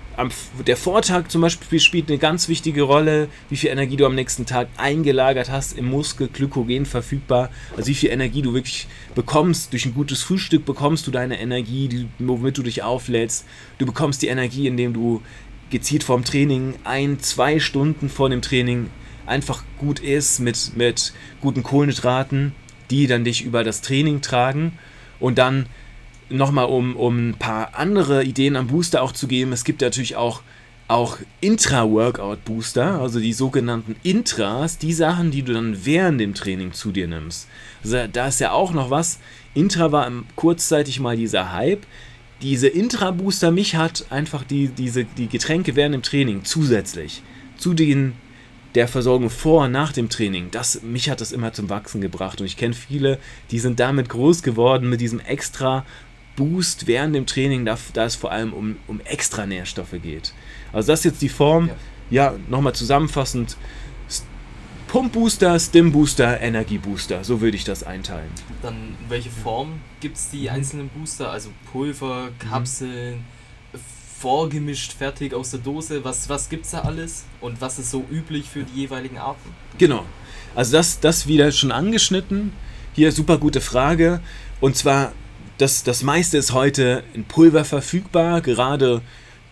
Der 0.67 0.75
Vortag 0.75 1.29
zum 1.29 1.41
Beispiel 1.41 1.79
spielt 1.79 2.09
eine 2.09 2.17
ganz 2.17 2.49
wichtige 2.49 2.81
Rolle, 2.81 3.29
wie 3.49 3.55
viel 3.55 3.69
Energie 3.69 3.95
du 3.95 4.05
am 4.05 4.15
nächsten 4.15 4.45
Tag 4.45 4.67
eingelagert 4.75 5.49
hast 5.49 5.77
im 5.77 5.85
Muskel, 5.85 6.27
Glykogen 6.27 6.85
verfügbar. 6.85 7.49
Also 7.77 7.87
wie 7.87 7.95
viel 7.95 8.09
Energie 8.09 8.41
du 8.41 8.53
wirklich 8.53 8.87
bekommst. 9.15 9.71
Durch 9.71 9.85
ein 9.85 9.93
gutes 9.93 10.21
Frühstück 10.21 10.65
bekommst 10.65 11.07
du 11.07 11.11
deine 11.11 11.39
Energie, 11.39 12.09
womit 12.19 12.57
du 12.57 12.63
dich 12.63 12.83
auflädst. 12.83 13.45
Du 13.77 13.85
bekommst 13.85 14.21
die 14.21 14.27
Energie, 14.27 14.67
indem 14.67 14.93
du 14.93 15.21
gezielt 15.69 16.03
vorm 16.03 16.23
Training 16.23 16.75
ein, 16.83 17.19
zwei 17.19 17.59
Stunden 17.59 18.09
vor 18.09 18.29
dem 18.29 18.41
Training 18.41 18.89
einfach 19.25 19.63
gut 19.77 19.99
isst 19.99 20.39
mit, 20.39 20.75
mit 20.75 21.13
guten 21.41 21.63
Kohlenhydraten, 21.63 22.53
die 22.89 23.07
dann 23.07 23.23
dich 23.23 23.43
über 23.43 23.63
das 23.63 23.81
Training 23.81 24.21
tragen 24.21 24.73
und 25.19 25.37
dann 25.37 25.67
nochmal 26.29 26.65
um, 26.65 26.95
um 26.95 27.29
ein 27.29 27.35
paar 27.35 27.75
andere 27.75 28.23
Ideen 28.23 28.55
am 28.55 28.67
Booster 28.67 29.01
auch 29.01 29.11
zu 29.11 29.27
geben, 29.27 29.51
es 29.51 29.63
gibt 29.63 29.81
natürlich 29.81 30.15
auch, 30.15 30.41
auch 30.87 31.17
Intra-Workout-Booster, 31.41 32.99
also 32.99 33.19
die 33.19 33.33
sogenannten 33.33 33.95
Intras, 34.03 34.77
die 34.77 34.93
Sachen, 34.93 35.31
die 35.31 35.43
du 35.43 35.53
dann 35.53 35.85
während 35.85 36.19
dem 36.19 36.33
Training 36.33 36.73
zu 36.73 36.91
dir 36.91 37.07
nimmst. 37.07 37.47
Also 37.83 38.07
da 38.11 38.27
ist 38.27 38.39
ja 38.39 38.51
auch 38.51 38.73
noch 38.73 38.89
was. 38.89 39.19
Intra 39.53 39.91
war 39.91 40.11
kurzzeitig 40.35 40.99
mal 40.99 41.15
dieser 41.15 41.51
Hype. 41.53 41.85
Diese 42.41 42.67
Intra-Booster, 42.67 43.51
mich 43.51 43.75
hat 43.75 44.05
einfach 44.09 44.43
die, 44.43 44.67
diese, 44.69 45.03
die 45.03 45.27
Getränke 45.27 45.75
während 45.75 45.95
dem 45.95 46.03
Training 46.03 46.45
zusätzlich 46.45 47.21
zu 47.57 47.73
den 47.73 48.13
der 48.75 48.87
Versorgung 48.87 49.29
vor 49.29 49.65
und 49.65 49.71
nach 49.71 49.91
dem 49.91 50.09
Training, 50.09 50.49
das, 50.51 50.83
mich 50.83 51.09
hat 51.09 51.21
das 51.21 51.31
immer 51.31 51.53
zum 51.53 51.69
Wachsen 51.69 52.01
gebracht. 52.01 52.39
Und 52.39 52.45
ich 52.45 52.55
kenne 52.55 52.75
viele, 52.75 53.17
die 53.51 53.59
sind 53.59 53.79
damit 53.79 54.09
groß 54.09 54.43
geworden, 54.43 54.89
mit 54.89 55.01
diesem 55.01 55.19
extra 55.19 55.85
Boost 56.35 56.87
während 56.87 57.15
dem 57.15 57.25
Training, 57.25 57.65
da, 57.65 57.77
da 57.93 58.05
es 58.05 58.15
vor 58.15 58.31
allem 58.31 58.53
um, 58.53 58.77
um 58.87 59.01
extra 59.01 59.45
Nährstoffe 59.45 59.95
geht. 60.01 60.33
Also 60.71 60.91
das 60.91 60.99
ist 60.99 61.05
jetzt 61.05 61.21
die 61.21 61.29
Form, 61.29 61.69
ja, 62.09 62.31
ja 62.31 62.39
nochmal 62.47 62.73
zusammenfassend, 62.73 63.57
Pump-Booster, 64.89 65.59
Stim-Booster, 65.59 66.41
Energie-Booster, 66.41 67.23
so 67.23 67.41
würde 67.41 67.55
ich 67.55 67.63
das 67.63 67.83
einteilen. 67.83 68.31
Dann 68.63 68.97
welche 69.07 69.29
Form 69.29 69.81
gibt 69.99 70.17
es 70.17 70.31
die 70.31 70.49
einzelnen 70.49 70.89
Booster? 70.89 71.29
Also 71.29 71.51
Pulver, 71.71 72.31
mhm. 72.31 72.49
Kapseln, 72.49 73.17
mhm. 73.17 73.79
vorgemischt, 74.19 74.93
fertig 74.93 75.35
aus 75.35 75.51
der 75.51 75.59
Dose, 75.59 76.03
was, 76.03 76.27
was 76.27 76.49
gibt 76.49 76.65
es 76.65 76.71
da 76.71 76.81
alles 76.81 77.25
und 77.39 77.61
was 77.61 77.77
ist 77.77 77.91
so 77.91 78.03
üblich 78.09 78.49
für 78.49 78.63
die 78.63 78.81
jeweiligen 78.81 79.19
Arten? 79.19 79.51
Genau, 79.77 80.05
also 80.55 80.75
das, 80.75 80.99
das 80.99 81.27
wieder 81.27 81.51
schon 81.51 81.71
angeschnitten. 81.71 82.51
Hier 82.93 83.11
super 83.11 83.37
gute 83.37 83.61
Frage. 83.61 84.21
Und 84.59 84.75
zwar 84.75 85.13
das, 85.59 85.83
das 85.83 86.01
meiste 86.01 86.39
ist 86.39 86.51
heute 86.51 87.03
in 87.13 87.25
Pulver 87.25 87.63
verfügbar, 87.63 88.41
gerade 88.41 89.03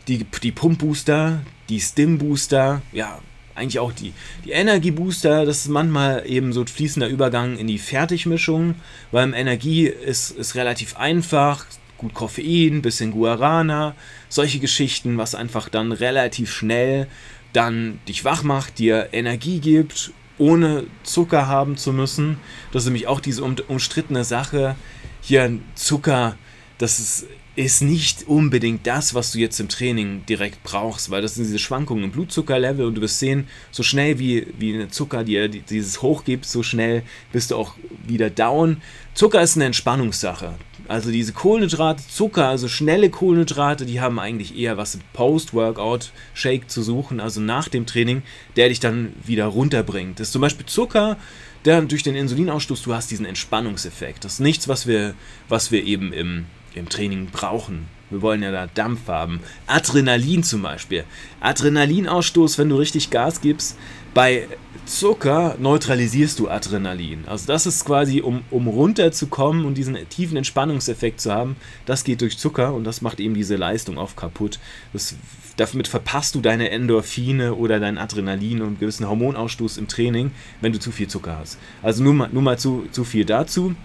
die, 0.07 0.23
die 0.23 0.51
Pump-Booster, 0.51 1.41
die 1.69 1.79
Stim-Booster, 1.79 2.81
ja, 2.91 3.19
eigentlich 3.57 3.79
auch 3.79 3.91
die, 3.91 4.13
die 4.45 4.51
Energie-Booster, 4.51 5.45
das 5.45 5.59
ist 5.59 5.69
manchmal 5.69 6.23
eben 6.25 6.53
so 6.53 6.61
ein 6.61 6.67
fließender 6.67 7.07
Übergang 7.07 7.57
in 7.57 7.67
die 7.67 7.79
Fertigmischung, 7.79 8.75
weil 9.11 9.33
Energie 9.33 9.87
ist, 9.87 10.31
ist 10.31 10.55
relativ 10.55 10.97
einfach, 10.97 11.65
gut 11.97 12.13
Koffein, 12.13 12.81
bisschen 12.81 13.11
Guarana, 13.11 13.95
solche 14.29 14.59
Geschichten, 14.59 15.17
was 15.17 15.35
einfach 15.35 15.69
dann 15.69 15.91
relativ 15.91 16.51
schnell 16.51 17.07
dann 17.53 17.99
dich 18.07 18.23
wach 18.23 18.43
macht, 18.43 18.77
dir 18.79 19.09
Energie 19.13 19.59
gibt, 19.59 20.11
ohne 20.37 20.85
Zucker 21.03 21.47
haben 21.47 21.77
zu 21.77 21.93
müssen. 21.93 22.37
Das 22.71 22.83
ist 22.83 22.87
nämlich 22.87 23.07
auch 23.07 23.19
diese 23.19 23.43
umstrittene 23.43 24.23
Sache. 24.23 24.75
Hier 25.21 25.57
Zucker, 25.75 26.37
das 26.77 26.99
ist, 26.99 27.25
ist 27.57 27.81
nicht 27.81 28.27
unbedingt 28.27 28.85
das, 28.85 29.15
was 29.15 29.31
du 29.31 29.39
jetzt 29.39 29.59
im 29.59 29.67
Training 29.67 30.23
direkt 30.27 30.61
brauchst, 30.61 31.09
weil 31.09 31.23
das 31.23 31.33
sind 31.33 31.45
diese 31.45 31.57
Schwankungen 31.57 32.03
im 32.03 32.11
Blutzuckerlevel 32.11 32.85
und 32.85 32.93
du 32.93 33.01
wirst 33.01 33.17
sehen, 33.17 33.47
so 33.71 33.81
schnell 33.81 34.19
wie, 34.19 34.45
wie 34.59 34.75
eine 34.75 34.89
Zucker 34.89 35.23
dir 35.23 35.47
dieses 35.49 36.03
hoch 36.03 36.23
gibt, 36.23 36.45
so 36.45 36.61
schnell 36.61 37.01
bist 37.31 37.49
du 37.49 37.55
auch 37.55 37.73
wieder 38.05 38.29
down. 38.29 38.77
Zucker 39.15 39.41
ist 39.41 39.55
eine 39.55 39.65
Entspannungssache. 39.65 40.53
Also 40.87 41.09
diese 41.09 41.33
Kohlenhydrate, 41.33 42.03
Zucker, 42.07 42.47
also 42.47 42.67
schnelle 42.67 43.09
Kohlenhydrate, 43.09 43.87
die 43.87 43.99
haben 43.99 44.19
eigentlich 44.19 44.55
eher 44.55 44.77
was 44.77 44.93
im 44.93 45.01
Post-Workout-Shake 45.13 46.69
zu 46.69 46.83
suchen, 46.83 47.19
also 47.19 47.41
nach 47.41 47.69
dem 47.69 47.87
Training, 47.87 48.21
der 48.55 48.69
dich 48.69 48.79
dann 48.79 49.13
wieder 49.25 49.47
runterbringt. 49.47 50.19
Das 50.19 50.27
ist 50.27 50.33
zum 50.33 50.43
Beispiel 50.43 50.67
Zucker, 50.67 51.17
der 51.65 51.81
durch 51.81 52.03
den 52.03 52.15
Insulinausstoß, 52.15 52.83
du 52.83 52.93
hast 52.93 53.09
diesen 53.09 53.25
Entspannungseffekt. 53.25 54.23
Das 54.23 54.33
ist 54.33 54.39
nichts, 54.41 54.67
was 54.67 54.85
wir, 54.85 55.15
was 55.49 55.71
wir 55.71 55.83
eben 55.83 56.13
im, 56.13 56.45
im 56.77 56.89
Training 56.89 57.27
brauchen. 57.27 57.87
Wir 58.09 58.21
wollen 58.21 58.41
ja 58.41 58.51
da 58.51 58.67
Dampf 58.67 59.07
haben. 59.07 59.41
Adrenalin 59.67 60.41
zum 60.43 60.61
Beispiel. 60.61 61.03
Adrenalinausstoß, 61.41 62.57
wenn 62.57 62.69
du 62.69 62.77
richtig 62.77 63.09
Gas 63.09 63.41
gibst, 63.41 63.77
Bei 64.17 64.47
Zucker 64.87 65.57
neutralisierst 65.59 66.39
du 66.39 66.49
Adrenalin. 66.49 67.25
Also 67.27 67.45
das 67.45 67.67
ist 67.67 67.85
quasi, 67.85 68.21
um, 68.21 68.41
um 68.49 68.67
runterzukommen 68.67 69.63
und 69.63 69.75
diesen 69.77 69.95
tiefen 70.09 70.37
Entspannungseffekt 70.37 71.21
zu 71.21 71.31
haben, 71.31 71.55
das 71.85 72.03
geht 72.03 72.21
durch 72.21 72.39
Zucker 72.39 72.73
und 72.73 72.83
das 72.83 73.03
macht 73.03 73.19
eben 73.19 73.35
diese 73.35 73.57
Leistung 73.57 73.99
oft 73.99 74.17
kaputt. 74.17 74.57
Das, 74.91 75.15
damit 75.57 75.87
verpasst 75.87 76.33
du 76.33 76.41
deine 76.41 76.71
Endorphine 76.71 77.53
oder 77.53 77.79
dein 77.79 77.99
Adrenalin 77.99 78.63
und 78.63 78.79
gewissen 78.79 79.07
Hormonausstoß 79.07 79.77
im 79.77 79.87
Training, 79.87 80.31
wenn 80.61 80.71
du 80.71 80.79
zu 80.79 80.91
viel 80.91 81.07
Zucker 81.07 81.37
hast. 81.37 81.59
Also 81.83 82.03
nur 82.03 82.15
mal, 82.15 82.29
nur 82.31 82.41
mal 82.41 82.57
zu, 82.57 82.87
zu 82.91 83.03
viel 83.03 83.23
dazu. 83.25 83.75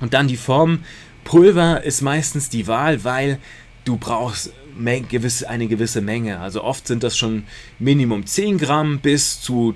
Und 0.00 0.12
dann 0.12 0.28
die 0.28 0.36
Form. 0.36 0.80
Pulver 1.24 1.82
ist 1.82 2.02
meistens 2.02 2.48
die 2.48 2.66
Wahl, 2.66 3.04
weil 3.04 3.38
du 3.84 3.96
brauchst 3.96 4.52
eine 4.76 5.66
gewisse 5.66 6.00
Menge. 6.00 6.40
Also 6.40 6.62
oft 6.62 6.86
sind 6.86 7.02
das 7.02 7.16
schon 7.16 7.44
Minimum 7.78 8.26
10 8.26 8.58
Gramm 8.58 9.00
bis 9.00 9.40
zu 9.40 9.74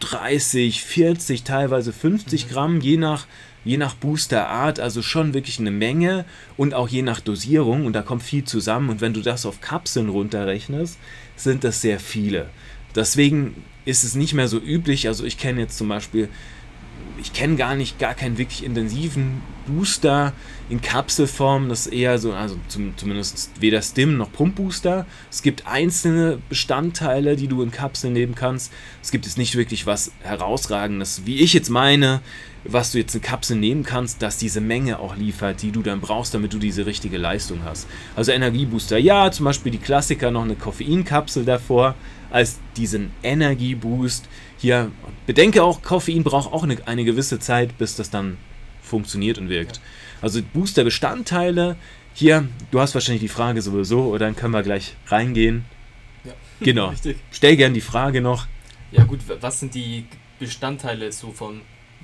30, 0.00 0.82
40, 0.82 1.42
teilweise 1.42 1.92
50 1.92 2.46
mhm. 2.46 2.50
Gramm, 2.50 2.80
je 2.80 2.96
nach, 2.96 3.26
je 3.64 3.76
nach 3.76 3.94
Boosterart, 3.94 4.80
also 4.80 5.02
schon 5.02 5.34
wirklich 5.34 5.58
eine 5.58 5.70
Menge 5.70 6.24
und 6.56 6.74
auch 6.74 6.88
je 6.88 7.02
nach 7.02 7.20
Dosierung 7.20 7.86
und 7.86 7.94
da 7.94 8.02
kommt 8.02 8.22
viel 8.22 8.44
zusammen 8.44 8.90
und 8.90 9.00
wenn 9.00 9.14
du 9.14 9.22
das 9.22 9.46
auf 9.46 9.60
Kapseln 9.60 10.08
runterrechnest, 10.08 10.98
sind 11.36 11.64
das 11.64 11.80
sehr 11.80 11.98
viele. 11.98 12.48
Deswegen 12.94 13.62
ist 13.84 14.04
es 14.04 14.14
nicht 14.14 14.34
mehr 14.34 14.48
so 14.48 14.58
üblich, 14.58 15.08
also 15.08 15.24
ich 15.24 15.38
kenne 15.38 15.60
jetzt 15.60 15.78
zum 15.78 15.88
Beispiel 15.88 16.28
ich 17.18 17.32
kenne 17.32 17.56
gar 17.56 17.74
nicht, 17.74 17.98
gar 17.98 18.14
keinen 18.14 18.38
wirklich 18.38 18.64
intensiven 18.64 19.42
Booster 19.66 20.32
in 20.68 20.80
Kapselform. 20.80 21.68
Das 21.68 21.86
ist 21.86 21.92
eher 21.92 22.18
so, 22.18 22.32
also 22.32 22.56
zum, 22.68 22.96
zumindest 22.96 23.50
weder 23.60 23.82
Stim 23.82 24.16
noch 24.16 24.30
Pumpbooster. 24.32 25.06
Es 25.30 25.42
gibt 25.42 25.66
einzelne 25.66 26.38
Bestandteile, 26.48 27.36
die 27.36 27.48
du 27.48 27.62
in 27.62 27.70
Kapseln 27.70 28.12
nehmen 28.12 28.34
kannst. 28.34 28.72
Es 29.02 29.10
gibt 29.10 29.26
jetzt 29.26 29.38
nicht 29.38 29.56
wirklich 29.56 29.86
was 29.86 30.12
herausragendes, 30.22 31.22
wie 31.24 31.40
ich 31.40 31.52
jetzt 31.52 31.70
meine, 31.70 32.20
was 32.68 32.92
du 32.92 32.98
jetzt 32.98 33.14
in 33.14 33.20
Kapseln 33.20 33.60
nehmen 33.60 33.82
kannst, 33.82 34.22
dass 34.22 34.38
diese 34.38 34.60
Menge 34.60 34.98
auch 34.98 35.16
liefert, 35.16 35.62
die 35.62 35.70
du 35.70 35.82
dann 35.82 36.00
brauchst, 36.00 36.34
damit 36.34 36.52
du 36.52 36.58
diese 36.58 36.86
richtige 36.86 37.18
Leistung 37.18 37.60
hast. 37.64 37.86
Also 38.14 38.32
Energiebooster, 38.32 38.98
ja, 38.98 39.30
zum 39.30 39.44
Beispiel 39.44 39.72
die 39.72 39.78
Klassiker 39.78 40.30
noch 40.30 40.44
eine 40.44 40.56
Koffeinkapsel 40.56 41.44
davor 41.44 41.94
als 42.30 42.58
diesen 42.76 43.10
Energieboost. 43.22 44.28
Hier, 44.58 44.90
bedenke 45.26 45.62
auch, 45.62 45.82
Koffein 45.82 46.24
braucht 46.24 46.52
auch 46.52 46.62
eine, 46.62 46.76
eine 46.86 47.04
gewisse 47.04 47.38
Zeit, 47.38 47.78
bis 47.78 47.96
das 47.96 48.10
dann 48.10 48.36
funktioniert 48.82 49.38
und 49.38 49.48
wirkt. 49.48 49.80
Also 50.22 50.40
Booster-Bestandteile. 50.54 51.76
Hier, 52.14 52.48
du 52.70 52.80
hast 52.80 52.94
wahrscheinlich 52.94 53.22
die 53.22 53.28
Frage 53.28 53.60
sowieso, 53.60 54.04
oder 54.04 54.26
dann 54.26 54.36
können 54.36 54.52
wir 54.52 54.62
gleich 54.62 54.94
reingehen. 55.06 55.64
Ja. 56.24 56.32
Genau. 56.60 56.88
Richtig. 56.88 57.18
Stell 57.30 57.54
gern 57.56 57.74
die 57.74 57.82
Frage 57.82 58.22
noch. 58.22 58.46
Ja 58.90 59.04
gut, 59.04 59.20
was 59.40 59.60
sind 59.60 59.74
die 59.74 60.06
Bestandteile 60.38 61.12
so 61.12 61.30
von 61.30 61.60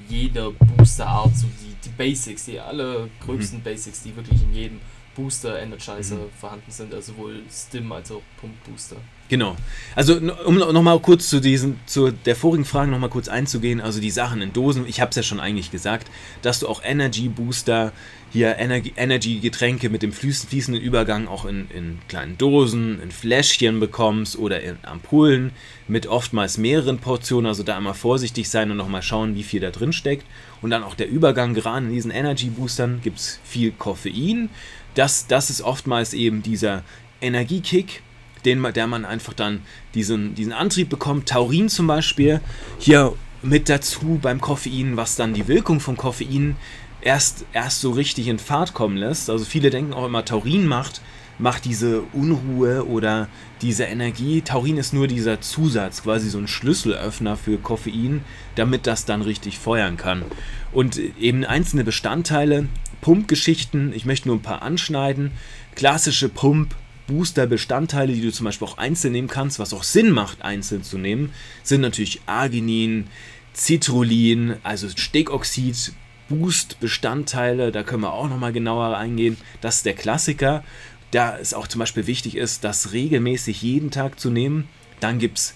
jeder 0.09 0.51
Booster-Art, 0.53 1.37
so 1.37 1.47
die, 1.47 1.75
die 1.85 1.95
Basics, 1.97 2.47
die 2.47 2.61
allergrößten 2.61 3.59
mhm. 3.59 3.63
Basics, 3.63 4.03
die 4.03 4.15
wirklich 4.15 4.43
in 4.43 4.55
jedem 4.55 4.81
Booster 5.15 5.61
Energizer 5.61 6.17
mhm. 6.17 6.31
vorhanden 6.39 6.71
sind, 6.71 6.95
also 6.95 7.13
sowohl 7.13 7.43
Stim 7.51 7.91
als 7.93 8.11
auch 8.11 8.23
Pump 8.41 8.55
Booster. 8.65 8.97
Genau. 9.29 9.57
Also 9.97 10.21
um 10.45 10.57
nochmal 10.57 10.99
kurz 11.01 11.31
zu 11.31 11.41
diesen, 11.41 11.81
zu 11.87 12.11
der 12.11 12.37
vorigen 12.37 12.67
Frage 12.67 12.91
nochmal 12.91 13.09
kurz 13.09 13.29
einzugehen, 13.29 13.81
also 13.81 13.99
die 13.99 14.11
Sachen 14.11 14.43
in 14.43 14.53
Dosen, 14.53 14.87
ich 14.87 15.01
habe 15.01 15.09
es 15.09 15.17
ja 15.17 15.23
schon 15.23 15.41
eigentlich 15.41 15.71
gesagt, 15.71 16.11
dass 16.43 16.59
du 16.59 16.69
auch 16.69 16.83
Energy 16.85 17.29
Booster, 17.29 17.93
hier 18.31 18.59
Energy, 18.59 18.93
Energy 18.97 19.41
Getränke 19.41 19.89
mit 19.89 20.03
dem 20.03 20.13
fließenden 20.13 20.83
Übergang 20.83 21.29
auch 21.29 21.47
in, 21.47 21.67
in 21.71 21.99
kleinen 22.09 22.37
Dosen, 22.37 23.01
in 23.03 23.11
Fläschchen 23.11 23.81
bekommst 23.81 24.39
oder 24.39 24.63
in 24.63 24.77
Ampullen 24.83 25.53
mit 25.89 26.07
oftmals 26.07 26.59
mehreren 26.59 26.99
Portionen, 26.99 27.47
also 27.47 27.63
da 27.63 27.77
immer 27.79 27.95
vorsichtig 27.95 28.49
sein 28.51 28.71
und 28.71 28.77
nochmal 28.77 29.03
schauen, 29.03 29.35
wie 29.35 29.43
viel 29.43 29.61
da 29.61 29.71
drin 29.71 29.93
steckt. 29.93 30.27
Und 30.63 30.71
dann 30.71 30.83
auch 30.85 30.95
der 30.95 31.09
Übergang, 31.09 31.55
gerade 31.55 31.87
in 31.87 31.93
diesen 31.93 32.11
Energy 32.11 32.49
Boostern 32.49 33.01
gibt 33.03 33.19
es 33.19 33.41
viel 33.45 33.73
Koffein, 33.73 34.49
das, 34.95 35.27
das 35.27 35.51
ist 35.51 35.63
oftmals 35.63 36.15
eben 36.15 36.43
dieser 36.43 36.83
Energiekick, 37.21 38.03
den, 38.45 38.63
der 38.73 38.87
man 38.87 39.05
einfach 39.05 39.33
dann 39.33 39.63
diesen, 39.95 40.35
diesen 40.35 40.53
Antrieb 40.53 40.89
bekommt. 40.89 41.29
Taurin 41.29 41.69
zum 41.69 41.87
Beispiel 41.87 42.41
hier 42.79 43.15
mit 43.43 43.69
dazu 43.69 44.19
beim 44.21 44.41
Koffein, 44.41 44.97
was 44.97 45.17
dann 45.17 45.35
die 45.35 45.49
Wirkung 45.49 45.81
von 45.81 45.97
Koffein 45.97 46.57
erst, 47.01 47.45
erst 47.53 47.81
so 47.81 47.91
richtig 47.91 48.29
in 48.29 48.39
Fahrt 48.39 48.75
kommen 48.75 48.97
lässt. 48.97 49.31
Also 49.31 49.45
viele 49.45 49.71
denken 49.71 49.93
auch 49.93 50.07
immer, 50.07 50.25
Taurin 50.25 50.67
macht, 50.67 51.01
macht 51.43 51.65
diese 51.65 52.03
Unruhe 52.13 52.87
oder 52.87 53.29
diese 53.61 53.85
Energie. 53.85 54.43
Taurin 54.43 54.77
ist 54.77 54.95
nur 54.95 55.09
dieser 55.09 55.41
Zusatz, 55.41 56.05
quasi 56.05 56.31
so 56.31 56.39
ein 56.39 56.47
Schlüsselöffner 56.47 57.37
für 57.37 57.59
Koffein, 57.59 58.23
damit 58.55 58.87
das 58.87 59.05
dann 59.05 59.23
richtig 59.23 59.59
feuern 59.59 59.97
kann. 59.97 60.23
Und 60.71 60.99
eben 61.19 61.45
einzelne 61.45 61.83
Bestandteile 61.83 62.69
Pumpgeschichten, 63.01 63.93
ich 63.93 64.07
möchte 64.07 64.29
nur 64.29 64.37
ein 64.37 64.43
paar 64.43 64.63
anschneiden. 64.63 65.33
Klassische 65.75 66.29
Pump, 66.29 66.77
Booster-Bestandteile, 67.09 68.13
die 68.13 68.23
du 68.23 68.31
zum 68.31 68.45
Beispiel 68.45 68.69
auch 68.69 68.79
einzeln 68.79 69.13
nehmen 69.13 69.27
kannst, 69.27 69.59
was 69.59 69.75
auch 69.75 69.83
Sinn 69.83 70.13
macht, 70.13 70.43
einzeln 70.43 70.85
zu 70.85 70.97
nehmen, 70.97 71.33
sind 71.65 71.81
natürlich 71.81 72.21
Arginin, 72.27 73.09
Citrullin, 73.53 74.55
also 74.63 74.89
Stickoxid, 74.89 75.93
Boost-Bestandteile, 76.29 77.73
da 77.73 77.83
können 77.83 78.03
wir 78.03 78.13
auch 78.13 78.29
nochmal 78.29 78.53
genauer 78.53 78.97
eingehen. 78.97 79.37
Das 79.61 79.77
ist 79.77 79.87
der 79.87 79.95
Klassiker. 79.95 80.65
Da 81.13 81.39
es 81.39 81.55
auch 81.55 81.69
zum 81.69 81.79
Beispiel 81.79 82.07
wichtig 82.07 82.37
ist, 82.37 82.65
das 82.65 82.93
regelmäßig 82.93 83.63
jeden 83.63 83.91
Tag 83.91 84.19
zu 84.19 84.31
nehmen. 84.31 84.69
Dann 84.99 85.19
gibt 85.19 85.39
es 85.39 85.55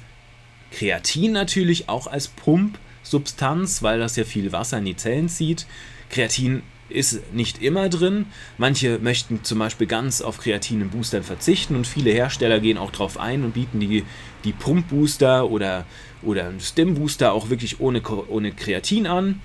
Kreatin 0.71 1.33
natürlich 1.33 1.89
auch 1.89 2.07
als 2.07 2.29
Pumpsubstanz, 2.29 3.83
weil 3.83 3.99
das 3.99 4.17
ja 4.17 4.25
viel 4.25 4.53
Wasser 4.53 4.79
in 4.79 4.85
die 4.85 4.97
Zellen 4.97 5.29
zieht. 5.29 5.67
Kreatin 6.11 6.63
ist 6.89 7.33
nicht 7.33 7.63
immer 7.63 7.89
drin. 7.89 8.27
Manche 8.59 8.99
möchten 8.99 9.43
zum 9.45 9.59
Beispiel 9.59 9.87
ganz 9.87 10.21
auf 10.21 10.39
Kreatin 10.39 10.83
in 10.83 10.91
Boostern 10.91 11.23
verzichten 11.23 11.75
und 11.75 11.87
viele 11.87 12.11
Hersteller 12.11 12.61
gehen 12.61 12.79
auch 12.79 12.91
darauf 12.91 13.19
ein 13.19 13.43
und 13.43 13.55
bieten 13.55 13.81
die, 13.81 14.05
die 14.45 14.53
Pump-Booster 14.53 15.51
oder, 15.51 15.87
oder 16.23 16.53
Stim-Booster 16.61 17.33
auch 17.33 17.49
wirklich 17.49 17.81
ohne, 17.81 18.03
ohne 18.29 18.53
Kreatin 18.53 19.07
an. 19.07 19.41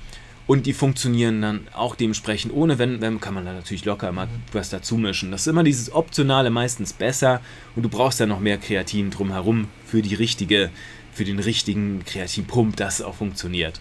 Und 0.51 0.65
die 0.65 0.73
funktionieren 0.73 1.41
dann 1.41 1.67
auch 1.71 1.95
dementsprechend 1.95 2.53
ohne, 2.53 2.77
wenn, 2.77 2.99
wenn 2.99 3.21
kann 3.21 3.33
man 3.33 3.45
da 3.45 3.53
natürlich 3.53 3.85
locker 3.85 4.11
mal 4.11 4.27
was 4.51 4.69
dazu 4.69 4.97
mischen. 4.97 5.31
Das 5.31 5.43
ist 5.43 5.47
immer 5.47 5.63
dieses 5.63 5.93
Optionale 5.93 6.49
meistens 6.49 6.91
besser 6.91 7.39
und 7.77 7.83
du 7.83 7.87
brauchst 7.87 8.19
ja 8.19 8.25
noch 8.25 8.41
mehr 8.41 8.57
Kreatin 8.57 9.11
drumherum 9.11 9.69
für 9.85 10.01
die 10.01 10.13
richtige, 10.13 10.69
für 11.13 11.23
den 11.23 11.39
richtigen 11.39 12.03
Kreatinpump, 12.03 12.75
das 12.75 13.01
auch 13.01 13.15
funktioniert. 13.15 13.79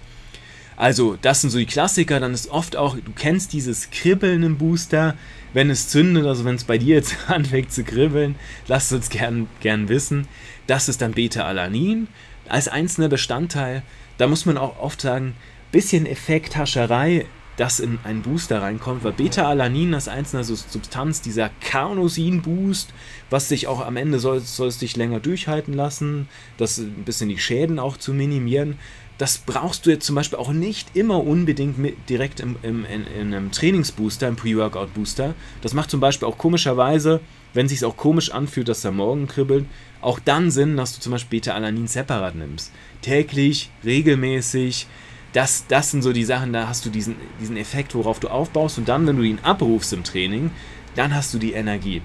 Also, 0.77 1.19
das 1.21 1.41
sind 1.41 1.51
so 1.51 1.59
die 1.59 1.67
Klassiker. 1.67 2.21
Dann 2.21 2.35
ist 2.35 2.49
oft 2.53 2.77
auch, 2.77 2.95
du 2.95 3.11
kennst 3.17 3.53
dieses 3.53 3.91
Kribbeln 3.91 4.45
im 4.45 4.57
Booster, 4.57 5.17
wenn 5.53 5.71
es 5.71 5.89
zündet, 5.89 6.25
also 6.25 6.45
wenn 6.45 6.55
es 6.55 6.63
bei 6.63 6.79
dir 6.79 6.95
jetzt 6.95 7.17
anfängt 7.27 7.73
zu 7.73 7.83
kribbeln, 7.83 8.37
lasst 8.69 8.93
uns 8.93 9.11
gern, 9.11 9.49
gern 9.59 9.89
wissen. 9.89 10.29
Das 10.69 10.89
ist 10.89 11.03
dann 11.03 11.15
Beta-Alanin 11.15 12.07
als 12.49 12.69
einzelner 12.69 13.09
Bestandteil. 13.09 13.83
Da 14.19 14.29
muss 14.29 14.47
man 14.47 14.57
auch 14.57 14.79
oft 14.79 15.01
sagen, 15.01 15.35
bisschen 15.73 16.07
Effekthascherei, 16.07 17.27
dass 17.57 17.81
in 17.81 17.99
einen 18.05 18.23
Booster 18.23 18.63
reinkommt, 18.63 19.05
weil 19.05 19.13
Beta-Alanin 19.13 19.93
als 19.93 20.09
einzelne 20.09 20.45
Substanz, 20.45 21.21
dieser 21.21 21.51
Carnosin-Boost, 21.61 22.95
was 23.29 23.49
sich 23.49 23.67
auch 23.67 23.85
am 23.85 23.97
Ende 23.97 24.19
soll, 24.19 24.41
soll 24.41 24.69
es 24.69 24.79
dich 24.79 24.97
länger 24.97 25.21
durchhalten 25.21 25.75
lassen, 25.75 26.29
das 26.57 26.79
ein 26.79 27.05
bisschen 27.05 27.29
die 27.29 27.39
Schäden 27.39 27.79
auch 27.79 27.97
zu 27.97 28.15
minimieren 28.15 28.79
das 29.21 29.37
brauchst 29.37 29.85
du 29.85 29.91
jetzt 29.91 30.07
zum 30.07 30.15
Beispiel 30.15 30.39
auch 30.39 30.51
nicht 30.51 30.97
immer 30.97 31.23
unbedingt 31.23 31.77
mit, 31.77 32.09
direkt 32.09 32.41
im, 32.41 32.57
im, 32.63 32.87
in, 32.87 33.07
in, 33.07 33.35
einem 33.35 33.53
Trainingsbooster, 33.53 34.27
im 34.27 34.37
Pre-Workout-Booster. 34.37 35.35
Das 35.61 35.75
macht 35.75 35.91
zum 35.91 36.01
Beispiel 36.01 36.27
auch 36.27 36.39
komischerweise, 36.39 37.21
wenn 37.53 37.67
es 37.67 37.73
sich 37.73 37.85
auch 37.85 37.99
komisch 37.99 38.31
anfühlt, 38.31 38.69
dass 38.69 38.81
der 38.81 38.93
Morgen 38.93 39.27
kribbelt, 39.27 39.67
auch 40.01 40.21
dann 40.21 40.51
Sinn, 40.51 40.79
dass 40.79 40.95
du 40.95 41.03
zum 41.03 41.13
Beispiel 41.13 41.39
Beta-Alanin 41.39 41.87
separat 41.87 42.35
nimmst. 42.35 42.73
Täglich, 43.03 43.69
regelmäßig. 43.85 44.87
Das, 45.33 45.67
das 45.69 45.91
sind 45.91 46.03
so 46.03 46.13
die 46.13 46.25
Sachen, 46.25 46.53
da 46.53 46.67
hast 46.69 46.85
du 46.85 46.91
diesen, 46.91 47.17
diesen 47.41 47.57
Effekt, 47.57 47.95
worauf 47.95 48.19
du 48.19 48.29
aufbaust. 48.29 48.79
Und 48.79 48.89
dann, 48.89 49.07
wenn 49.07 49.17
du 49.17 49.23
ihn 49.23 49.39
abrufst 49.43 49.93
im 49.93 50.03
Training, 50.03 50.51
dann 50.97 51.15
hast 51.15 51.33
du 51.33 51.39
die 51.39 51.53
Energie. 51.53 52.03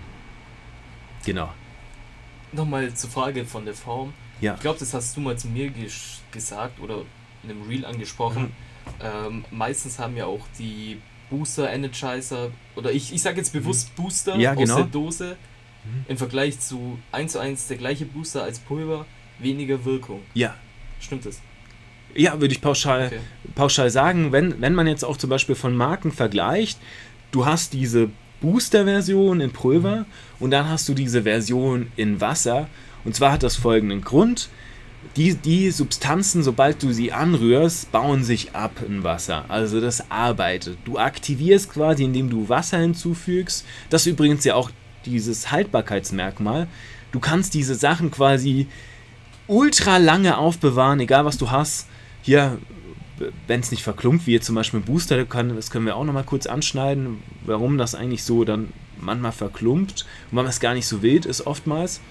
Genau. 1.26 1.52
Nochmal 2.52 2.94
zur 2.94 3.10
Frage 3.10 3.46
von 3.46 3.66
der 3.66 3.74
Form. 3.74 4.14
Ja. 4.42 4.54
Ich 4.56 4.62
glaube, 4.62 4.80
das 4.80 4.94
hast 4.94 5.18
du 5.18 5.22
mal 5.22 5.38
zu 5.38 5.48
mir 5.48 5.72
gesagt 6.32 6.80
oder 6.80 7.02
in 7.44 7.52
einem 7.52 7.64
Reel 7.64 7.86
angesprochen. 7.86 8.44
Mhm. 8.44 8.52
Ähm, 9.02 9.46
meistens 9.50 9.98
haben 9.98 10.16
ja 10.16 10.26
auch 10.26 10.46
die 10.60 11.02
Booster 11.30 11.72
Energizer 11.72 12.52
oder 12.76 12.92
ich, 12.92 13.14
ich 13.14 13.22
sage 13.22 13.38
jetzt 13.38 13.52
bewusst 13.52 13.90
mhm. 13.90 14.04
Booster 14.04 14.36
ja, 14.38 14.54
genau. 14.54 14.74
aus 14.74 14.80
der 14.80 14.86
Dose 14.86 15.38
mhm. 15.84 16.06
im 16.08 16.18
Vergleich 16.18 16.60
zu 16.60 17.00
1 17.12 17.32
zu 17.32 17.40
1 17.40 17.68
der 17.68 17.78
gleiche 17.78 18.06
Booster 18.06 18.44
als 18.44 18.60
Pulver 18.60 19.06
weniger 19.40 19.84
Wirkung. 19.86 20.22
Ja. 20.34 20.56
Stimmt 21.00 21.26
das? 21.26 21.42
Ja, 22.16 22.40
würde 22.40 22.54
ich 22.54 22.62
pauschal, 22.62 23.08
okay. 23.08 23.20
pauschal 23.56 23.90
sagen, 23.90 24.32
wenn, 24.32 24.62
wenn 24.62 24.74
man 24.74 24.88
jetzt 24.88 25.04
auch 25.04 25.18
zum 25.18 25.30
Beispiel 25.30 25.56
von 25.56 25.76
Marken 25.76 26.12
vergleicht, 26.12 26.80
du 27.32 27.46
hast 27.46 27.74
diese 27.74 28.10
Booster-Version 28.42 29.42
in 29.42 29.52
Pulver 29.52 29.98
mhm. 29.98 30.06
und 30.40 30.52
dann 30.52 30.70
hast 30.70 30.88
du 30.88 30.94
diese 30.94 31.24
Version 31.24 31.88
in 31.96 32.22
Wasser 32.22 32.68
und 33.04 33.16
zwar 33.16 33.34
hat 33.34 33.44
das 33.44 33.56
folgenden 33.56 34.02
Grund. 34.02 34.50
die, 35.16 35.36
die 35.36 35.72
Substanzen, 35.72 36.44
sobald 36.44 36.82
du 36.84 36.92
sie 36.92 37.14
anrührst, 37.14 37.92
bauen 37.92 38.24
sich 38.24 38.54
ab 38.54 38.72
in 38.86 39.04
Wasser. 39.04 39.46
Also 39.48 39.80
das 39.80 40.10
arbeitet. 40.12 40.78
Du 40.84 40.98
aktivierst 40.98 41.72
quasi, 41.72 42.04
indem 42.04 42.30
du 42.30 42.50
Wasser 42.50 42.80
hinzufügst. 42.80 43.66
Das 43.90 44.02
ist 44.02 44.14
übrigens 44.14 44.44
ja 44.44 44.56
auch 44.56 44.72
dieses 45.06 45.52
Haltbarkeitsmerkmal. 45.52 46.68
Du 47.12 47.20
kannst 47.20 47.54
diese 47.54 47.76
Sachen 47.76 48.12
quasi 48.12 48.68
ultra 49.48 49.98
lange 49.98 50.38
aufbewahren, 50.38 51.00
egal 51.00 51.24
was 51.24 51.38
du 51.38 51.52
hast. 51.52 51.88
Hier, 52.26 52.58
wenn 53.46 53.60
es 53.60 53.70
nicht 53.70 53.84
verklumpt, 53.84 54.26
wie 54.26 54.32
jetzt 54.32 54.48
zum 54.48 54.56
Beispiel 54.56 54.80
ein 54.80 54.84
Booster, 54.84 55.24
das 55.24 55.70
können 55.70 55.86
wir 55.86 55.96
auch 55.96 56.04
nochmal 56.04 56.24
kurz 56.24 56.48
anschneiden, 56.48 57.22
warum 57.46 57.78
das 57.78 57.94
eigentlich 57.94 58.24
so 58.24 58.44
dann 58.44 58.74
manchmal 59.00 59.32
verklumpt 59.32 60.08
und 60.32 60.38
warum 60.38 60.50
es 60.50 60.60
gar 60.60 60.74
nicht 60.74 60.88
so 60.88 61.04
wild 61.04 61.28
ist 61.28 61.46
oftmals 61.46 62.02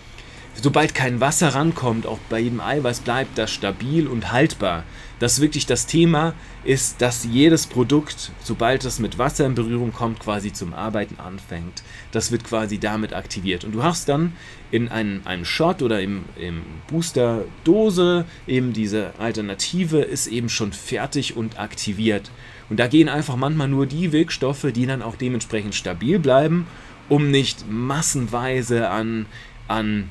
sobald 0.60 0.94
kein 0.94 1.20
Wasser 1.20 1.48
rankommt, 1.48 2.06
auch 2.06 2.18
bei 2.28 2.40
jedem 2.40 2.60
Eiweiß 2.60 3.00
bleibt 3.00 3.38
das 3.38 3.50
stabil 3.50 4.06
und 4.06 4.32
haltbar. 4.32 4.84
Das 5.18 5.40
wirklich 5.40 5.66
das 5.66 5.86
Thema 5.86 6.34
ist, 6.64 7.00
dass 7.00 7.24
jedes 7.24 7.66
Produkt, 7.66 8.32
sobald 8.42 8.84
es 8.84 8.98
mit 8.98 9.18
Wasser 9.18 9.46
in 9.46 9.54
Berührung 9.54 9.92
kommt, 9.92 10.20
quasi 10.20 10.52
zum 10.52 10.74
Arbeiten 10.74 11.18
anfängt. 11.20 11.82
Das 12.10 12.32
wird 12.32 12.44
quasi 12.44 12.78
damit 12.78 13.12
aktiviert. 13.12 13.64
Und 13.64 13.72
du 13.72 13.82
hast 13.82 14.08
dann 14.08 14.32
in 14.70 14.88
einem, 14.88 15.20
einem 15.24 15.44
Shot 15.44 15.82
oder 15.82 16.00
im, 16.00 16.24
im 16.38 16.62
Booster 16.88 17.44
Dose 17.62 18.24
eben 18.46 18.72
diese 18.72 19.12
Alternative 19.18 20.00
ist 20.00 20.26
eben 20.26 20.48
schon 20.48 20.72
fertig 20.72 21.36
und 21.36 21.58
aktiviert. 21.58 22.30
Und 22.68 22.80
da 22.80 22.88
gehen 22.88 23.08
einfach 23.08 23.36
manchmal 23.36 23.68
nur 23.68 23.86
die 23.86 24.10
Wirkstoffe, 24.10 24.66
die 24.74 24.86
dann 24.86 25.02
auch 25.02 25.16
dementsprechend 25.16 25.74
stabil 25.74 26.18
bleiben, 26.18 26.66
um 27.08 27.30
nicht 27.30 27.70
massenweise 27.70 28.88
an, 28.88 29.26
an 29.68 30.10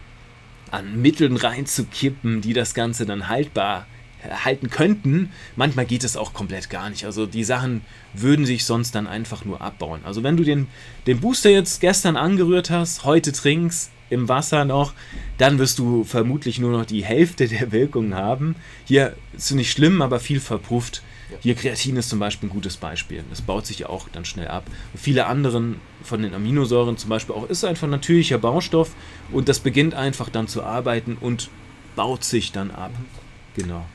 an 0.74 1.00
Mitteln 1.00 1.38
reinzukippen, 1.38 2.42
die 2.42 2.54
das 2.54 2.74
Ganze 2.74 3.06
dann 3.06 3.28
haltbar 3.28 3.86
halten 4.30 4.70
könnten. 4.70 5.32
Manchmal 5.56 5.86
geht 5.86 6.04
es 6.04 6.18
auch 6.18 6.34
komplett 6.34 6.70
gar 6.70 6.90
nicht. 6.90 7.06
Also 7.06 7.26
die 7.26 7.44
Sachen 7.44 7.82
würden 8.14 8.46
sich 8.46 8.66
sonst 8.66 8.96
dann 8.96 9.08
einfach 9.08 9.46
nur 9.46 9.62
abbauen. 9.62 10.02
Also 10.04 10.24
wenn 10.24 10.38
du 10.38 10.44
den, 10.44 10.68
den 11.08 11.20
Booster 11.20 11.50
jetzt 11.50 11.82
gestern 11.82 12.18
angerührt 12.18 12.70
hast, 12.70 13.04
heute 13.04 13.32
trinkst, 13.32 13.92
im 14.10 14.30
Wasser 14.30 14.64
noch, 14.64 14.94
dann 15.38 15.58
wirst 15.58 15.80
du 15.80 16.04
vermutlich 16.04 16.60
nur 16.60 16.72
noch 16.72 16.86
die 16.86 17.04
Hälfte 17.04 17.48
der 17.48 17.72
Wirkungen 17.72 18.16
haben. 18.16 18.56
Hier 18.86 19.16
ist 19.36 19.46
es 19.46 19.52
nicht 19.52 19.72
schlimm, 19.72 20.02
aber 20.02 20.20
viel 20.20 20.40
verpufft. 20.40 21.02
Hier 21.42 21.56
Kreatin 21.56 21.98
ist 21.98 22.10
zum 22.10 22.20
Beispiel 22.20 22.48
ein 22.48 22.52
gutes 22.52 22.78
Beispiel. 22.78 23.24
Das 23.32 23.42
baut 23.42 23.66
sich 23.66 23.80
ja 23.80 23.90
auch 23.90 24.08
dann 24.10 24.24
schnell 24.24 24.48
ab. 24.48 24.66
Und 24.94 25.00
viele 25.00 25.26
anderen 25.26 25.80
von 26.04 26.22
den 26.22 26.36
Aminosäuren 26.36 26.98
zum 26.98 27.10
Beispiel 27.10 27.34
auch 27.34 27.50
ist 27.50 27.64
einfach 27.64 27.88
natürlicher 27.88 28.38
Baustoff 28.38 28.92
und 29.32 29.50
das 29.50 29.60
beginnt 29.60 29.96
einfach 29.96 30.30
dann 30.30 30.48
zu 30.48 30.64
arbeiten 30.64 31.18
und 31.20 31.50
baut 31.96 32.24
sich 32.24 32.52
dann 32.52 32.70
ab. 32.70 32.92
Mhm. 32.92 33.62
Genau. 33.62 33.86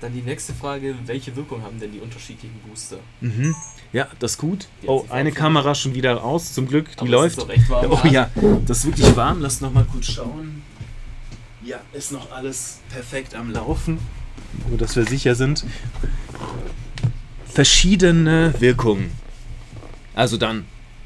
Dann 0.00 0.12
die 0.14 0.22
nächste 0.22 0.54
Frage, 0.54 0.94
welche 1.06 1.34
Wirkung 1.34 1.62
haben 1.62 1.80
denn 1.80 1.90
die 1.90 1.98
unterschiedlichen 1.98 2.60
Booster? 2.68 2.98
Mhm. 3.20 3.54
Ja, 3.92 4.06
das 4.20 4.32
ist 4.32 4.38
gut. 4.38 4.68
Die 4.82 4.86
oh, 4.86 5.06
eine 5.08 5.32
Kamera 5.32 5.74
schon 5.74 5.94
wieder 5.94 6.22
aus, 6.22 6.52
zum 6.52 6.68
Glück, 6.68 6.90
die 6.92 7.00
Aber 7.00 7.08
läuft. 7.08 7.38
Warm, 7.68 7.90
oh 7.90 8.06
ja, 8.06 8.30
das 8.66 8.78
ist 8.78 8.86
wirklich 8.86 9.16
warm. 9.16 9.40
Lass 9.40 9.60
noch 9.60 9.72
mal 9.72 9.84
kurz 9.90 10.06
schauen. 10.06 10.62
Ja, 11.64 11.80
ist 11.92 12.12
noch 12.12 12.30
alles 12.30 12.78
perfekt 12.90 13.34
am 13.34 13.50
Laufen, 13.50 13.98
nur 14.68 14.78
dass 14.78 14.94
wir 14.94 15.04
sicher 15.04 15.34
sind. 15.34 15.64
Verschiedene 17.46 18.54
Wirkungen. 18.58 19.10
Also 20.14 20.36
dann 20.36 20.64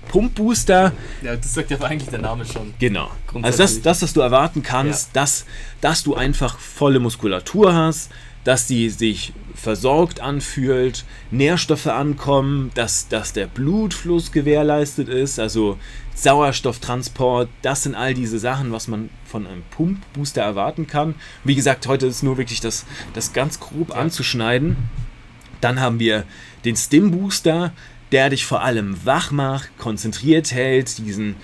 Pumpbooster. 0.08 0.92
Ja, 1.22 1.36
das 1.36 1.54
sagt 1.54 1.70
ja 1.70 1.80
eigentlich 1.80 2.10
der 2.10 2.20
Name 2.20 2.44
schon. 2.44 2.74
Genau. 2.78 3.10
Also 3.40 3.58
das, 3.58 3.80
das, 3.80 4.02
was 4.02 4.12
du 4.12 4.20
erwarten 4.20 4.62
kannst, 4.62 5.08
ja. 5.08 5.22
dass, 5.22 5.46
dass 5.80 6.02
du 6.02 6.14
einfach 6.14 6.58
volle 6.58 7.00
Muskulatur 7.00 7.72
hast, 7.74 8.10
dass 8.44 8.66
die 8.66 8.90
sich 8.90 9.32
versorgt 9.54 10.20
anfühlt, 10.20 11.04
Nährstoffe 11.30 11.86
ankommen, 11.86 12.70
dass, 12.74 13.08
dass 13.08 13.32
der 13.32 13.46
Blutfluss 13.46 14.32
gewährleistet 14.32 15.08
ist, 15.08 15.38
also 15.38 15.78
Sauerstofftransport, 16.14 17.48
das 17.62 17.84
sind 17.84 17.94
all 17.94 18.14
diese 18.14 18.38
Sachen, 18.38 18.72
was 18.72 18.88
man 18.88 19.10
von 19.24 19.46
einem 19.46 19.62
Pumpbooster 19.70 20.42
erwarten 20.42 20.86
kann. 20.86 21.14
Wie 21.44 21.54
gesagt, 21.54 21.86
heute 21.86 22.06
ist 22.06 22.22
nur 22.22 22.38
wirklich 22.38 22.60
das, 22.60 22.84
das 23.14 23.32
ganz 23.32 23.60
grob 23.60 23.90
ja. 23.90 23.96
anzuschneiden. 23.96 24.76
Dann 25.60 25.80
haben 25.80 26.00
wir 26.00 26.24
den 26.64 26.76
Stim-Booster, 26.76 27.72
der 28.10 28.30
dich 28.30 28.44
vor 28.44 28.62
allem 28.62 28.96
wach 29.04 29.30
macht, 29.30 29.70
konzentriert 29.78 30.52
hält, 30.52 30.98
diesen 30.98 31.36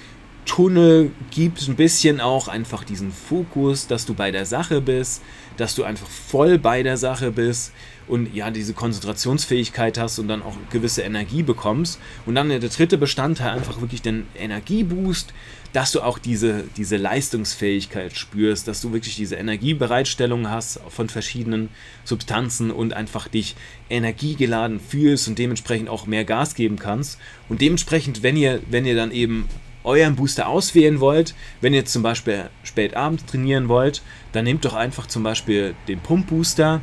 Tunnel 0.49 1.13
gibt, 1.31 1.69
ein 1.69 1.77
bisschen 1.77 2.21
auch 2.21 2.49
einfach 2.49 2.83
diesen 2.83 3.13
Fokus, 3.13 3.87
dass 3.87 4.07
du 4.07 4.15
bei 4.15 4.31
der 4.31 4.47
Sache 4.47 4.81
bist, 4.81 5.23
dass 5.59 5.75
du 5.75 5.85
einfach 5.85 6.09
voll 6.09 6.59
bei 6.59 6.83
der 6.83 6.97
Sache 6.97 7.31
bist 7.31 7.73
und 8.09 8.35
ja, 8.35 8.51
diese 8.51 8.73
Konzentrationsfähigkeit 8.73 9.99
hast 9.99 10.19
und 10.19 10.27
dann 10.29 10.43
auch 10.43 10.57
gewisse 10.71 11.03
Energie 11.03 11.43
bekommst. 11.43 12.01
Und 12.25 12.35
dann 12.35 12.49
der 12.49 12.61
dritte 12.61 12.97
Bestandteil 12.97 13.51
einfach 13.51 13.83
wirklich 13.83 14.01
den 14.01 14.27
Energieboost, 14.37 15.35
dass 15.75 15.93
du 15.93 16.01
auch 16.01 16.19
diese, 16.19 16.65
diese 16.79 16.97
Leistungsfähigkeit 16.97 18.17
spürst, 18.17 18.67
dass 18.67 18.81
du 18.81 18.93
wirklich 18.95 19.17
diese 19.17 19.37
Energiebereitstellung 19.37 20.49
hast 20.49 20.81
von 20.89 21.11
verschiedenen 21.11 21.69
Substanzen 22.05 22.71
und 22.71 22.95
einfach 22.95 23.29
dich 23.29 23.55
energiegeladen 23.91 24.81
fühlst 24.81 25.29
und 25.29 25.39
dementsprechend 25.39 25.91
auch 25.91 26.07
mehr 26.07 26.25
Gas 26.25 26.55
geben 26.55 26.79
kannst. 26.79 27.19
Und 27.51 27.61
dementsprechend, 27.61 28.23
wenn 28.23 28.37
ihr, 28.37 28.63
wenn 28.71 28.87
ihr 28.87 28.97
dann 28.97 29.13
eben 29.13 29.47
euren 29.89 30.15
Booster 30.15 30.49
auswählen 30.49 31.01
wollt, 31.01 31.35
wenn 31.61 31.75
ihr 31.75 31.85
zum 31.85 32.03
Beispiel 32.03 32.51
spät 32.63 32.95
abends 32.95 33.25
trainieren 33.25 33.69
wollt, 33.69 34.03
dann 34.33 34.45
nehmt 34.45 34.65
doch 34.65 34.75
einfach 34.75 35.07
zum 35.07 35.23
Beispiel 35.23 35.75
den 35.89 35.99
Pump-Booster. 35.99 36.81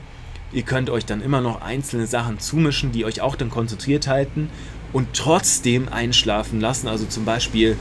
Ihr 0.51 0.63
könnt 0.63 0.89
euch 0.89 1.05
dann 1.05 1.21
immer 1.21 1.41
noch 1.41 1.61
einzelne 1.61 2.07
Sachen 2.07 2.39
zumischen, 2.39 2.91
die 2.91 3.05
euch 3.05 3.21
auch 3.21 3.35
dann 3.35 3.49
konzentriert 3.49 4.07
halten 4.07 4.49
und 4.91 5.13
trotzdem 5.13 5.87
einschlafen 5.89 6.59
lassen. 6.59 6.87
Also 6.87 7.05
zum 7.05 7.25
Beispiel 7.25 7.77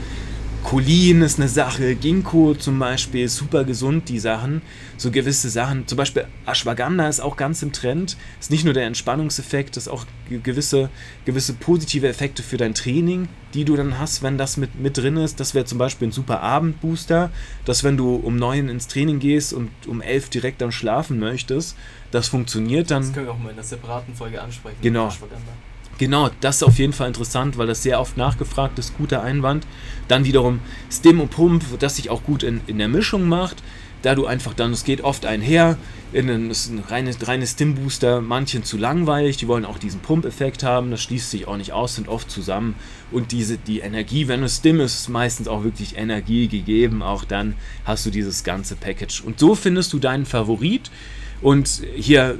Cholin 0.64 1.20
ist 1.20 1.38
eine 1.38 1.48
Sache, 1.48 1.94
Ginkgo 1.94 2.54
zum 2.54 2.78
Beispiel, 2.78 3.28
super 3.28 3.64
gesund, 3.64 4.08
die 4.08 4.18
Sachen. 4.18 4.62
So 4.96 5.10
gewisse 5.10 5.50
Sachen, 5.50 5.86
zum 5.86 5.98
Beispiel 5.98 6.26
Ashwagandha 6.46 7.06
ist 7.06 7.20
auch 7.20 7.36
ganz 7.36 7.62
im 7.62 7.72
Trend. 7.72 8.16
Ist 8.40 8.50
nicht 8.50 8.64
nur 8.64 8.72
der 8.72 8.86
Entspannungseffekt, 8.86 9.76
ist 9.76 9.88
auch 9.88 10.06
gewisse, 10.42 10.88
gewisse 11.26 11.52
positive 11.52 12.08
Effekte 12.08 12.42
für 12.42 12.56
dein 12.56 12.72
Training, 12.72 13.28
die 13.52 13.66
du 13.66 13.76
dann 13.76 13.98
hast, 13.98 14.22
wenn 14.22 14.38
das 14.38 14.56
mit, 14.56 14.80
mit 14.80 14.96
drin 14.96 15.18
ist. 15.18 15.38
Das 15.38 15.54
wäre 15.54 15.66
zum 15.66 15.76
Beispiel 15.76 16.08
ein 16.08 16.12
super 16.12 16.40
Abendbooster, 16.40 17.30
dass 17.66 17.84
wenn 17.84 17.98
du 17.98 18.16
um 18.16 18.36
neun 18.36 18.70
ins 18.70 18.88
Training 18.88 19.18
gehst 19.18 19.52
und 19.52 19.70
um 19.86 20.00
elf 20.00 20.30
direkt 20.30 20.62
dann 20.62 20.72
schlafen 20.72 21.18
möchtest, 21.18 21.76
das 22.10 22.28
funktioniert 22.28 22.90
dann. 22.90 23.02
Das 23.02 23.12
können 23.12 23.26
wir 23.26 23.32
auch 23.34 23.38
mal 23.38 23.50
in 23.50 23.56
einer 23.56 23.64
separaten 23.64 24.14
Folge 24.14 24.40
ansprechen. 24.40 24.78
Genau. 24.80 25.12
Genau, 25.98 26.30
das 26.40 26.56
ist 26.56 26.62
auf 26.64 26.78
jeden 26.78 26.92
Fall 26.92 27.08
interessant, 27.08 27.56
weil 27.56 27.66
das 27.66 27.82
sehr 27.82 28.00
oft 28.00 28.16
nachgefragt 28.16 28.78
ist, 28.78 28.96
guter 28.96 29.22
Einwand. 29.22 29.66
Dann 30.08 30.24
wiederum 30.24 30.60
Stim 30.90 31.20
und 31.20 31.30
Pump, 31.30 31.62
das 31.78 31.96
sich 31.96 32.10
auch 32.10 32.24
gut 32.24 32.42
in, 32.42 32.60
in 32.66 32.78
der 32.78 32.88
Mischung 32.88 33.28
macht, 33.28 33.62
da 34.02 34.14
du 34.14 34.26
einfach 34.26 34.52
dann, 34.54 34.72
es 34.72 34.84
geht 34.84 35.00
oft 35.00 35.24
einher, 35.24 35.78
in 36.12 36.28
ein, 36.28 36.50
ist 36.50 36.68
ein 36.68 36.80
reines, 36.80 37.26
reines 37.26 37.52
Stim-Booster 37.52 38.20
manchen 38.20 38.62
zu 38.62 38.76
langweilig, 38.76 39.36
die 39.38 39.48
wollen 39.48 39.64
auch 39.64 39.78
diesen 39.78 40.00
Pump-Effekt 40.00 40.62
haben, 40.62 40.90
das 40.90 41.02
schließt 41.02 41.30
sich 41.30 41.48
auch 41.48 41.56
nicht 41.56 41.72
aus, 41.72 41.94
sind 41.94 42.08
oft 42.08 42.30
zusammen 42.30 42.74
und 43.10 43.32
diese, 43.32 43.56
die 43.56 43.80
Energie, 43.80 44.28
wenn 44.28 44.42
es 44.42 44.58
Stim 44.58 44.80
ist, 44.80 44.94
ist 44.94 45.08
meistens 45.08 45.48
auch 45.48 45.64
wirklich 45.64 45.96
Energie 45.96 46.48
gegeben, 46.48 47.02
auch 47.02 47.24
dann 47.24 47.54
hast 47.84 48.04
du 48.04 48.10
dieses 48.10 48.44
ganze 48.44 48.76
Package. 48.76 49.22
Und 49.22 49.38
so 49.40 49.54
findest 49.54 49.92
du 49.92 49.98
deinen 49.98 50.26
Favorit 50.26 50.90
und 51.40 51.82
hier 51.96 52.38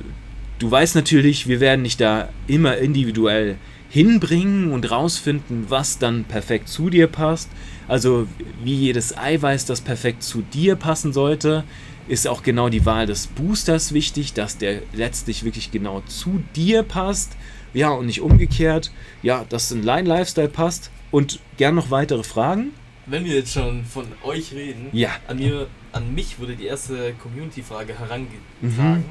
Du 0.59 0.71
weißt 0.71 0.95
natürlich, 0.95 1.49
wir 1.49 1.61
werden 1.61 1.85
dich 1.85 1.97
da 1.97 2.29
immer 2.47 2.77
individuell 2.77 3.57
hinbringen 3.91 4.73
und 4.73 4.91
rausfinden, 4.91 5.67
was 5.69 5.99
dann 5.99 6.25
perfekt 6.25 6.69
zu 6.69 6.91
dir 6.91 7.07
passt. 7.07 7.49
Also 7.87 8.27
wie 8.63 8.75
jedes 8.75 9.17
Eiweiß, 9.17 9.67
das 9.67 9.81
perfekt 9.81 10.23
zu 10.23 10.43
dir 10.43 10.77
passen 10.77 11.13
sollte, 11.13 11.65
ist 12.09 12.29
auch 12.29 12.43
genau 12.43 12.69
die 12.69 12.85
Wahl 12.87 13.07
des 13.07 13.27
Boosters 13.27 13.93
wichtig, 13.93 14.33
dass 14.33 14.59
der 14.59 14.83
letztlich 14.93 15.45
wirklich 15.45 15.71
genau 15.71 16.03
zu 16.07 16.43
dir 16.55 16.83
passt. 16.83 17.37
Ja, 17.73 17.91
und 17.91 18.07
nicht 18.07 18.21
umgekehrt. 18.21 18.93
Ja, 19.23 19.45
dass 19.49 19.71
ein 19.71 19.83
Line-Lifestyle 19.83 20.49
passt. 20.49 20.91
Und 21.11 21.41
gern 21.57 21.75
noch 21.75 21.91
weitere 21.91 22.25
Fragen. 22.25 22.73
Wenn 23.07 23.25
wir 23.25 23.35
jetzt 23.35 23.53
schon 23.53 23.85
von 23.85 24.07
euch 24.23 24.53
reden, 24.53 24.89
ja. 24.93 25.11
an, 25.29 25.39
mir, 25.39 25.67
an 25.93 26.15
mich 26.15 26.39
wurde 26.39 26.57
die 26.57 26.67
erste 26.67 27.15
Community-Frage 27.23 27.99
herangetragen. 27.99 28.41
Mhm. 28.61 29.05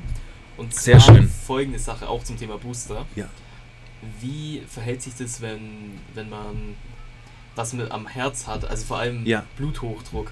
Und 0.58 0.74
Sehr 0.76 1.00
schön. 1.00 1.30
folgende 1.30 1.80
Sache 1.80 2.08
auch 2.08 2.24
zum 2.24 2.38
Thema 2.38 2.58
Booster. 2.58 3.06
Ja. 3.16 3.30
Wie 4.20 4.62
verhält 4.68 5.02
sich 5.02 5.16
das, 5.16 5.42
wenn, 5.42 6.00
wenn 6.14 6.30
man 6.30 6.76
was 7.56 7.74
mit 7.74 7.92
am 7.92 8.08
Herz 8.08 8.48
hat, 8.48 8.66
also 8.66 8.86
vor 8.86 9.00
allem 9.00 9.26
ja. 9.26 9.46
Bluthochdruck? 9.58 10.32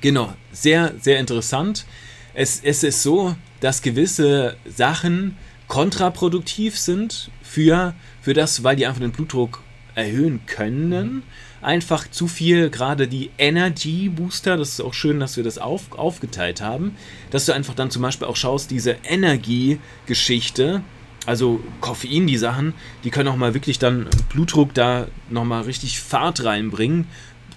Genau, 0.00 0.32
sehr, 0.52 0.94
sehr 1.00 1.18
interessant. 1.18 1.84
Es, 2.32 2.60
es 2.62 2.82
ist 2.82 3.02
so, 3.02 3.36
dass 3.60 3.82
gewisse 3.82 4.56
Sachen 4.64 5.36
kontraproduktiv 5.68 6.78
sind 6.78 7.30
für, 7.42 7.94
für 8.22 8.34
das, 8.34 8.64
weil 8.64 8.76
die 8.76 8.86
einfach 8.86 9.00
den 9.00 9.12
Blutdruck 9.12 9.62
erhöhen 9.94 10.40
können. 10.46 11.14
Mhm. 11.14 11.22
einfach 11.62 12.10
zu 12.10 12.26
viel, 12.26 12.70
gerade 12.70 13.06
die 13.06 13.30
Energy 13.38 14.08
Booster, 14.08 14.56
das 14.56 14.70
ist 14.70 14.80
auch 14.80 14.94
schön, 14.94 15.20
dass 15.20 15.36
wir 15.36 15.44
das 15.44 15.58
auf, 15.58 15.92
aufgeteilt 15.92 16.60
haben, 16.60 16.96
dass 17.30 17.46
du 17.46 17.52
einfach 17.52 17.74
dann 17.74 17.90
zum 17.90 18.02
Beispiel 18.02 18.26
auch 18.26 18.36
schaust, 18.36 18.70
diese 18.70 18.96
Energie-Geschichte, 19.04 20.82
also 21.26 21.60
Koffein, 21.80 22.26
die 22.26 22.38
Sachen, 22.38 22.74
die 23.04 23.10
können 23.10 23.28
auch 23.28 23.36
mal 23.36 23.54
wirklich 23.54 23.78
dann 23.78 24.08
Blutdruck 24.32 24.72
da 24.74 25.08
nochmal 25.28 25.62
richtig 25.62 26.00
Fahrt 26.00 26.44
reinbringen. 26.44 27.06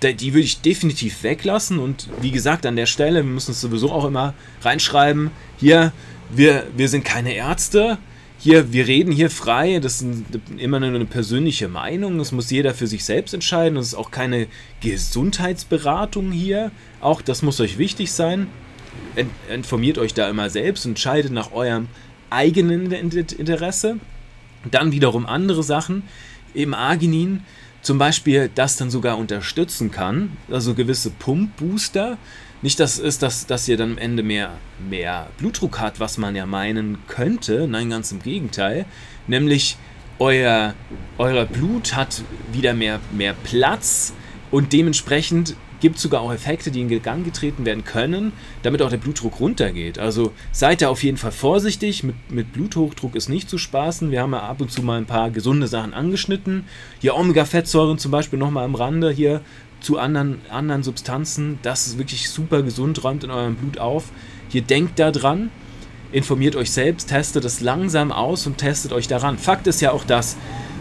Die 0.01 0.33
würde 0.33 0.43
ich 0.43 0.59
definitiv 0.59 1.23
weglassen 1.23 1.79
und 1.79 2.09
wie 2.19 2.31
gesagt, 2.31 2.65
an 2.65 2.75
der 2.75 2.87
Stelle, 2.87 3.23
wir 3.23 3.31
müssen 3.31 3.51
es 3.51 3.61
sowieso 3.61 3.89
auch 3.89 4.03
immer 4.03 4.33
reinschreiben, 4.61 5.31
hier, 5.57 5.93
wir, 6.29 6.67
wir 6.75 6.89
sind 6.89 7.05
keine 7.05 7.33
Ärzte, 7.35 7.97
hier, 8.43 8.73
wir 8.73 8.87
reden 8.87 9.13
hier 9.13 9.29
frei, 9.29 9.79
das 9.79 10.01
ist 10.01 10.15
immer 10.57 10.81
nur 10.81 10.89
eine 10.89 11.05
persönliche 11.05 11.69
Meinung, 11.69 12.17
das 12.17 12.33
muss 12.33 12.51
jeder 12.51 12.73
für 12.73 12.87
sich 12.87 13.05
selbst 13.05 13.33
entscheiden, 13.33 13.75
das 13.75 13.87
ist 13.87 13.93
auch 13.93 14.11
keine 14.11 14.47
Gesundheitsberatung 14.81 16.33
hier, 16.33 16.71
auch 16.99 17.21
das 17.21 17.41
muss 17.41 17.61
euch 17.61 17.77
wichtig 17.77 18.11
sein. 18.11 18.47
Informiert 19.49 19.97
euch 19.97 20.13
da 20.13 20.29
immer 20.29 20.49
selbst, 20.49 20.85
entscheidet 20.85 21.31
nach 21.31 21.53
eurem 21.53 21.87
eigenen 22.29 22.91
Interesse. 22.91 23.97
Dann 24.69 24.91
wiederum 24.91 25.25
andere 25.25 25.63
Sachen, 25.63 26.03
eben 26.53 26.73
Arginin, 26.73 27.43
zum 27.81 27.97
Beispiel 27.97 28.51
das 28.53 28.75
dann 28.75 28.89
sogar 28.89 29.17
unterstützen 29.19 29.89
kann, 29.89 30.35
also 30.51 30.73
gewisse 30.73 31.11
Pumpbooster. 31.11 32.17
Nicht, 32.63 32.79
dass 32.79 32.97
ist, 32.97 33.21
dass, 33.21 33.45
dass 33.45 33.67
ihr 33.67 33.75
dann 33.75 33.91
am 33.91 33.97
Ende 33.97 34.23
mehr, 34.23 34.53
mehr 34.89 35.27
Blutdruck 35.37 35.79
hat, 35.79 35.99
was 35.99 36.17
man 36.17 36.33
ja 36.33 36.45
meinen 36.45 36.97
könnte. 37.07 37.67
Nein, 37.67 37.89
ganz 37.89 38.13
im 38.13 38.23
Gegenteil. 38.23 38.85
Nämlich 39.27 39.75
euer, 40.17 40.73
euer 41.17 41.45
Blut 41.45 41.93
hat 41.93 42.23
wieder 42.53 42.73
mehr, 42.73 43.01
mehr 43.11 43.33
Platz 43.43 44.13
und 44.49 44.71
dementsprechend 44.71 45.57
gibt 45.83 45.99
sogar 45.99 46.21
auch 46.21 46.31
Effekte, 46.31 46.71
die 46.71 46.79
in 46.79 47.01
Gang 47.03 47.25
getreten 47.25 47.65
werden 47.65 47.83
können, 47.83 48.31
damit 48.61 48.81
auch 48.81 48.89
der 48.89 48.95
Blutdruck 48.95 49.41
runtergeht. 49.41 49.99
Also 49.99 50.31
seid 50.53 50.81
da 50.81 50.87
auf 50.87 51.03
jeden 51.03 51.17
Fall 51.17 51.33
vorsichtig. 51.33 52.05
Mit, 52.05 52.15
mit 52.31 52.53
Bluthochdruck 52.53 53.15
ist 53.15 53.27
nicht 53.27 53.49
zu 53.49 53.57
spaßen. 53.57 54.09
Wir 54.09 54.21
haben 54.21 54.31
ja 54.31 54.43
ab 54.43 54.61
und 54.61 54.71
zu 54.71 54.81
mal 54.81 54.97
ein 54.97 55.05
paar 55.05 55.29
gesunde 55.29 55.67
Sachen 55.67 55.93
angeschnitten. 55.93 56.63
Hier 57.01 57.17
Omega-Fettsäuren 57.17 57.97
zum 57.97 58.11
Beispiel 58.11 58.39
nochmal 58.39 58.63
am 58.63 58.75
Rande 58.75 59.11
hier 59.11 59.41
zu 59.83 59.99
anderen, 59.99 60.41
anderen 60.49 60.81
Substanzen. 60.83 61.59
Das 61.61 61.87
ist 61.87 61.97
wirklich 61.97 62.29
super 62.29 62.63
gesund, 62.63 63.03
räumt 63.03 63.23
in 63.23 63.31
eurem 63.31 63.55
Blut 63.55 63.77
auf. 63.77 64.05
Hier 64.49 64.61
denkt 64.61 64.97
da 64.99 65.11
dran, 65.11 65.51
informiert 66.11 66.55
euch 66.55 66.71
selbst, 66.71 67.09
testet 67.09 67.45
es 67.45 67.61
langsam 67.61 68.11
aus 68.11 68.47
und 68.47 68.57
testet 68.57 68.93
euch 68.93 69.07
daran. 69.07 69.37
Fakt 69.37 69.67
ist 69.67 69.81
ja 69.81 69.91
auch 69.91 70.05
das, 70.05 70.37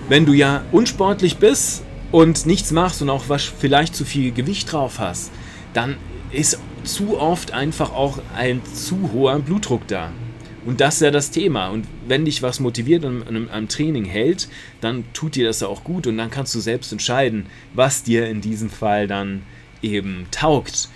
wenn 0.09 0.27
du 0.27 0.33
ja 0.33 0.62
unsportlich 0.73 1.38
bist 1.38 1.83
und 2.11 2.47
nichts 2.47 2.71
machst 2.71 3.03
und 3.03 3.11
auch 3.11 3.25
was 3.29 3.43
vielleicht 3.43 3.97
zu 3.97 4.05
viel 4.05 4.33
Gewicht 4.33 4.73
drauf 4.73 4.99
hast, 4.99 5.31
dann 5.75 5.97
ist 6.31 6.59
zu 6.85 7.19
oft 7.19 7.53
einfach 7.53 7.93
auch 7.93 8.19
ein 8.37 8.61
zu 8.75 9.11
hoher 9.12 9.38
Blutdruck 9.38 9.87
da. 9.88 10.11
Und 10.64 10.81
das 10.81 10.96
ist 10.96 11.01
ja 11.01 11.11
das 11.11 11.31
Thema. 11.31 11.68
Und 11.68 11.87
wenn 12.07 12.25
dich 12.25 12.42
was 12.42 12.61
motiviert 12.61 13.05
und 13.05 13.51
am 13.51 13.68
Training 13.68 14.05
hält, 14.05 14.48
dann 14.81 15.05
tut 15.12 15.35
dir 15.35 15.46
das 15.46 15.62
auch 15.62 15.85
gut 15.85 16.07
und 16.07 16.16
dann 16.16 16.31
kannst 16.31 16.55
du 16.55 16.61
selbst 16.61 16.92
entscheiden, 16.92 17.46
was 17.75 18.03
dir 18.03 18.29
in 18.29 18.40
diesem 18.40 18.70
Fall 18.70 19.07
dann 19.07 19.42
eben 19.83 20.27
taugt. 20.31 20.88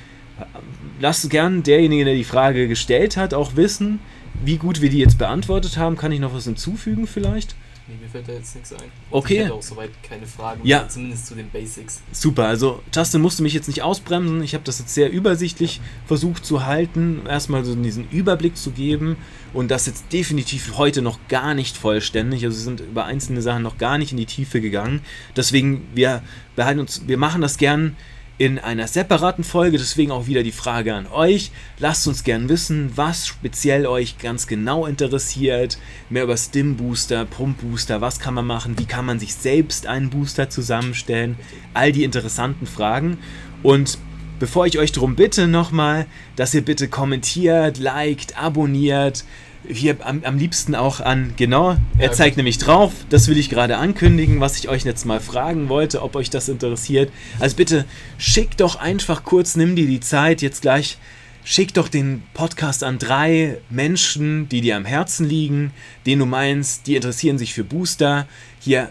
Lass 1.00 1.28
gern 1.28 1.62
derjenige, 1.62 2.04
der 2.04 2.14
die 2.14 2.24
Frage 2.24 2.68
gestellt 2.68 3.16
hat, 3.16 3.34
auch 3.34 3.56
wissen, 3.56 3.98
wie 4.44 4.58
gut 4.58 4.80
wir 4.80 4.90
die 4.90 4.98
jetzt 4.98 5.18
beantwortet 5.18 5.76
haben. 5.76 5.96
Kann 5.96 6.12
ich 6.12 6.20
noch 6.20 6.34
was 6.34 6.44
hinzufügen 6.44 7.06
vielleicht? 7.06 7.56
Nee, 7.88 7.94
mir 8.00 8.08
fällt 8.08 8.28
da 8.28 8.32
jetzt 8.32 8.54
nichts 8.56 8.72
ein. 8.72 8.90
Okay. 9.12 9.34
Ich 9.34 9.40
hätte 9.40 9.54
auch 9.54 9.62
soweit 9.62 9.90
keine 10.02 10.26
Fragen, 10.26 10.60
ja. 10.64 10.88
zumindest 10.88 11.26
zu 11.26 11.36
den 11.36 11.48
Basics. 11.50 12.02
Super, 12.10 12.46
also 12.46 12.82
Justin 12.92 13.20
musste 13.20 13.44
mich 13.44 13.54
jetzt 13.54 13.68
nicht 13.68 13.82
ausbremsen. 13.82 14.42
Ich 14.42 14.54
habe 14.54 14.64
das 14.64 14.80
jetzt 14.80 14.92
sehr 14.92 15.10
übersichtlich 15.10 15.80
versucht 16.04 16.44
zu 16.44 16.66
halten, 16.66 17.22
erstmal 17.28 17.64
so 17.64 17.76
diesen 17.76 18.10
Überblick 18.10 18.56
zu 18.56 18.72
geben 18.72 19.16
und 19.52 19.70
das 19.70 19.86
jetzt 19.86 20.12
definitiv 20.12 20.76
heute 20.76 21.00
noch 21.00 21.20
gar 21.28 21.54
nicht 21.54 21.76
vollständig. 21.76 22.44
Also 22.44 22.56
wir 22.56 22.64
sind 22.64 22.80
über 22.80 23.04
einzelne 23.04 23.40
Sachen 23.40 23.62
noch 23.62 23.78
gar 23.78 23.98
nicht 23.98 24.10
in 24.10 24.18
die 24.18 24.26
Tiefe 24.26 24.60
gegangen. 24.60 25.00
Deswegen, 25.36 25.86
wir 25.94 26.22
behalten 26.56 26.80
uns, 26.80 27.06
wir 27.06 27.18
machen 27.18 27.40
das 27.40 27.56
gern 27.56 27.96
in 28.38 28.58
einer 28.58 28.86
separaten 28.86 29.44
Folge. 29.44 29.78
Deswegen 29.78 30.10
auch 30.10 30.26
wieder 30.26 30.42
die 30.42 30.52
Frage 30.52 30.94
an 30.94 31.06
euch. 31.06 31.50
Lasst 31.78 32.06
uns 32.06 32.24
gern 32.24 32.48
wissen, 32.48 32.92
was 32.94 33.26
speziell 33.26 33.86
euch 33.86 34.18
ganz 34.18 34.46
genau 34.46 34.86
interessiert. 34.86 35.78
Mehr 36.10 36.24
über 36.24 36.36
Stim 36.36 36.76
Booster, 36.76 37.24
Pump 37.24 37.60
Booster, 37.60 38.00
was 38.00 38.20
kann 38.20 38.34
man 38.34 38.46
machen, 38.46 38.78
wie 38.78 38.86
kann 38.86 39.06
man 39.06 39.18
sich 39.18 39.34
selbst 39.34 39.86
einen 39.86 40.10
Booster 40.10 40.50
zusammenstellen. 40.50 41.36
All 41.74 41.92
die 41.92 42.04
interessanten 42.04 42.66
Fragen. 42.66 43.18
Und 43.62 43.98
bevor 44.38 44.66
ich 44.66 44.78
euch 44.78 44.92
darum 44.92 45.16
bitte 45.16 45.48
nochmal, 45.48 46.06
dass 46.36 46.54
ihr 46.54 46.62
bitte 46.62 46.88
kommentiert, 46.88 47.78
liked, 47.78 48.38
abonniert, 48.38 49.24
hier 49.68 49.96
am, 50.00 50.22
am 50.24 50.38
liebsten 50.38 50.74
auch 50.74 51.00
an, 51.00 51.34
genau, 51.36 51.76
er 51.98 52.12
zeigt 52.12 52.36
nämlich 52.36 52.58
drauf, 52.58 52.92
das 53.10 53.28
will 53.28 53.38
ich 53.38 53.50
gerade 53.50 53.76
ankündigen, 53.76 54.40
was 54.40 54.58
ich 54.58 54.68
euch 54.68 54.84
jetzt 54.84 55.04
mal 55.04 55.20
fragen 55.20 55.68
wollte, 55.68 56.02
ob 56.02 56.16
euch 56.16 56.30
das 56.30 56.48
interessiert. 56.48 57.10
Also 57.38 57.56
bitte 57.56 57.84
schick 58.18 58.56
doch 58.56 58.76
einfach 58.76 59.24
kurz, 59.24 59.56
nimm 59.56 59.76
dir 59.76 59.86
die 59.86 60.00
Zeit 60.00 60.42
jetzt 60.42 60.62
gleich, 60.62 60.98
schick 61.44 61.74
doch 61.74 61.88
den 61.88 62.22
Podcast 62.34 62.82
an 62.82 62.98
drei 62.98 63.58
Menschen, 63.70 64.48
die 64.48 64.60
dir 64.60 64.76
am 64.76 64.84
Herzen 64.84 65.28
liegen, 65.28 65.72
denen 66.04 66.20
du 66.20 66.26
meinst, 66.26 66.86
die 66.86 66.96
interessieren 66.96 67.38
sich 67.38 67.54
für 67.54 67.64
Booster. 67.64 68.26
Hier 68.58 68.90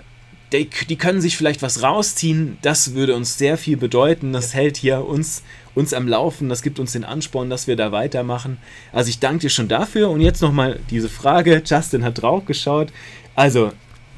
die, 0.59 0.69
die, 0.89 0.95
können 0.95 1.21
sich 1.21 1.37
vielleicht 1.37 1.61
was 1.61 1.81
rausziehen. 1.81 2.57
Das 2.61 2.93
würde 2.93 3.15
uns 3.15 3.37
sehr 3.37 3.57
viel 3.57 3.77
bedeuten. 3.77 4.33
Das 4.33 4.53
ja. 4.53 4.59
hält 4.59 4.77
hier 4.77 5.05
uns, 5.05 5.43
uns 5.73 5.93
am 5.93 6.07
Laufen. 6.07 6.49
Das 6.49 6.61
gibt 6.61 6.79
uns 6.79 6.91
den 6.91 7.03
Ansporn, 7.03 7.49
dass 7.49 7.67
wir 7.67 7.75
da 7.75 7.91
weitermachen. 7.91 8.57
Also 8.91 9.09
ich 9.09 9.19
danke 9.19 9.39
dir 9.39 9.49
schon 9.49 9.67
dafür. 9.67 10.09
Und 10.09 10.21
jetzt 10.21 10.41
nochmal 10.41 10.79
diese 10.89 11.09
Frage. 11.09 11.61
Justin 11.65 12.03
hat 12.03 12.21
drauf 12.21 12.45
geschaut. 12.45 12.89
Also, 13.35 13.71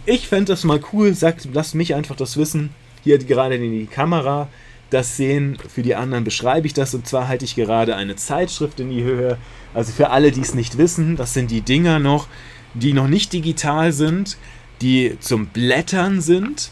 ich 0.06 0.28
fände 0.28 0.54
das 0.54 0.64
mal 0.64 0.80
cool. 0.94 1.14
Sagt, 1.14 1.48
lasst 1.54 1.76
mich 1.76 1.96
einfach 1.96 2.16
das 2.16 2.38
wissen. 2.38 2.70
Hier 3.04 3.18
gerade 3.20 3.56
in 3.56 3.72
die 3.72 3.86
Kamera 3.86 4.50
das 4.90 5.18
sehen. 5.18 5.58
Für 5.74 5.82
die 5.82 5.96
anderen 5.96 6.24
beschreibe 6.24 6.68
ich 6.68 6.74
das. 6.74 6.94
Und 6.94 7.08
zwar 7.08 7.28
halte 7.28 7.46
ich 7.46 7.56
gerade 7.56 7.96
eine 7.96 8.16
Zeitschrift 8.16 8.80
in 8.80 8.90
die 8.90 9.04
Höhe. 9.04 9.38
Also 9.74 9.92
für 9.92 10.10
alle, 10.10 10.32
die 10.32 10.42
es 10.42 10.54
nicht 10.54 10.78
wissen, 10.78 11.16
das 11.16 11.34
sind 11.34 11.52
die 11.52 11.62
Dinger 11.62 12.00
noch, 12.00 12.28
die 12.74 12.94
noch 12.94 13.08
nicht 13.08 13.34
digital 13.34 13.92
sind 13.92 14.38
die 14.82 15.18
zum 15.20 15.48
Blättern 15.48 16.22
sind. 16.22 16.72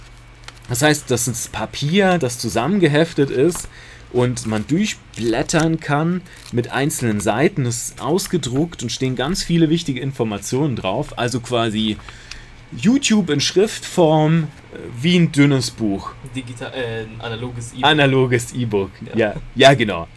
Das 0.69 0.81
heißt, 0.81 1.11
das 1.11 1.27
ist 1.27 1.51
Papier, 1.51 2.17
das 2.17 2.39
zusammengeheftet 2.39 3.29
ist 3.29 3.69
und 4.11 4.47
man 4.47 4.65
durchblättern 4.65 5.79
kann 5.79 6.21
mit 6.51 6.71
einzelnen 6.71 7.19
Seiten. 7.19 7.65
Es 7.65 7.89
ist 7.89 8.01
ausgedruckt 8.01 8.81
und 8.81 8.89
stehen 8.91 9.15
ganz 9.15 9.43
viele 9.43 9.69
wichtige 9.69 9.99
Informationen 9.99 10.75
drauf. 10.75 11.17
Also 11.17 11.39
quasi 11.39 11.97
YouTube 12.75 13.29
in 13.29 13.39
Schriftform 13.41 14.43
äh, 14.73 14.77
wie 15.01 15.17
ein 15.17 15.31
dünnes 15.31 15.71
Buch. 15.71 16.11
Digital, 16.35 16.73
äh, 16.73 17.05
analoges 17.19 17.73
E-Book. 17.73 17.85
Analoges 17.85 18.53
E-Book, 18.53 18.91
ja. 19.13 19.17
ja. 19.17 19.35
ja, 19.55 19.73
genau. 19.73 20.07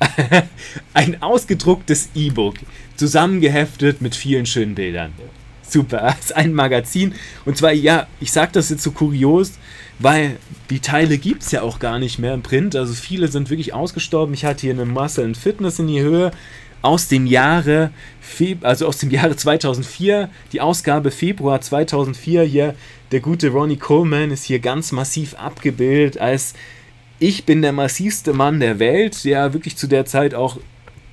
ein 0.95 1.23
ausgedrucktes 1.23 2.11
E-Book, 2.15 2.57
zusammengeheftet 2.97 4.01
mit 4.01 4.15
vielen 4.15 4.47
schönen 4.47 4.75
Bildern. 4.75 5.13
Ja. 5.19 5.25
Super, 5.69 6.15
ist 6.21 6.35
ein 6.35 6.55
Magazin. 6.55 7.15
Und 7.45 7.57
zwar, 7.57 7.73
ja, 7.73 8.07
ich 8.21 8.33
sage 8.33 8.53
das 8.53 8.71
jetzt 8.71 8.83
so 8.83 8.91
kurios, 8.91 9.59
weil 9.99 10.37
die 10.71 10.81
Teile 10.81 11.19
gibt 11.19 11.43
es 11.43 11.51
ja 11.51 11.63
auch 11.63 11.79
gar 11.79 11.99
nicht 11.99 12.19
mehr 12.19 12.35
im 12.35 12.43
Print. 12.43 12.77
Also 12.77 12.95
viele 12.95 13.29
sind 13.29 13.51
wirklich 13.51 13.75
ausgestorben. 13.75 14.35
Ich 14.35 14.45
hatte 14.45 14.63
hier 14.63 14.73
eine 14.73 14.85
Muscle 14.85 15.25
and 15.25 15.37
Fitness 15.37 15.79
in 15.79 15.89
die 15.89 16.01
Höhe 16.01 16.31
aus 16.81 17.09
dem 17.09 17.27
Jahre, 17.27 17.91
also 18.63 18.87
aus 18.87 18.99
dem 18.99 19.11
Jahre 19.11 19.35
2004, 19.35 20.31
die 20.53 20.61
Ausgabe 20.61 21.11
Februar 21.11 21.61
2004 21.61 22.45
hier, 22.45 22.75
der 23.11 23.19
gute 23.19 23.49
Ronnie 23.49 23.77
Coleman 23.77 24.31
ist 24.31 24.45
hier 24.45 24.61
ganz 24.61 24.93
massiv 24.93 25.35
abgebildet 25.35 26.19
als 26.19 26.55
ich 27.19 27.45
bin 27.45 27.63
der 27.63 27.73
massivste 27.73 28.33
Mann 28.33 28.61
der 28.61 28.79
Welt, 28.79 29.25
der 29.25 29.53
wirklich 29.53 29.77
zu 29.77 29.89
der 29.89 30.05
Zeit 30.05 30.35
auch 30.35 30.59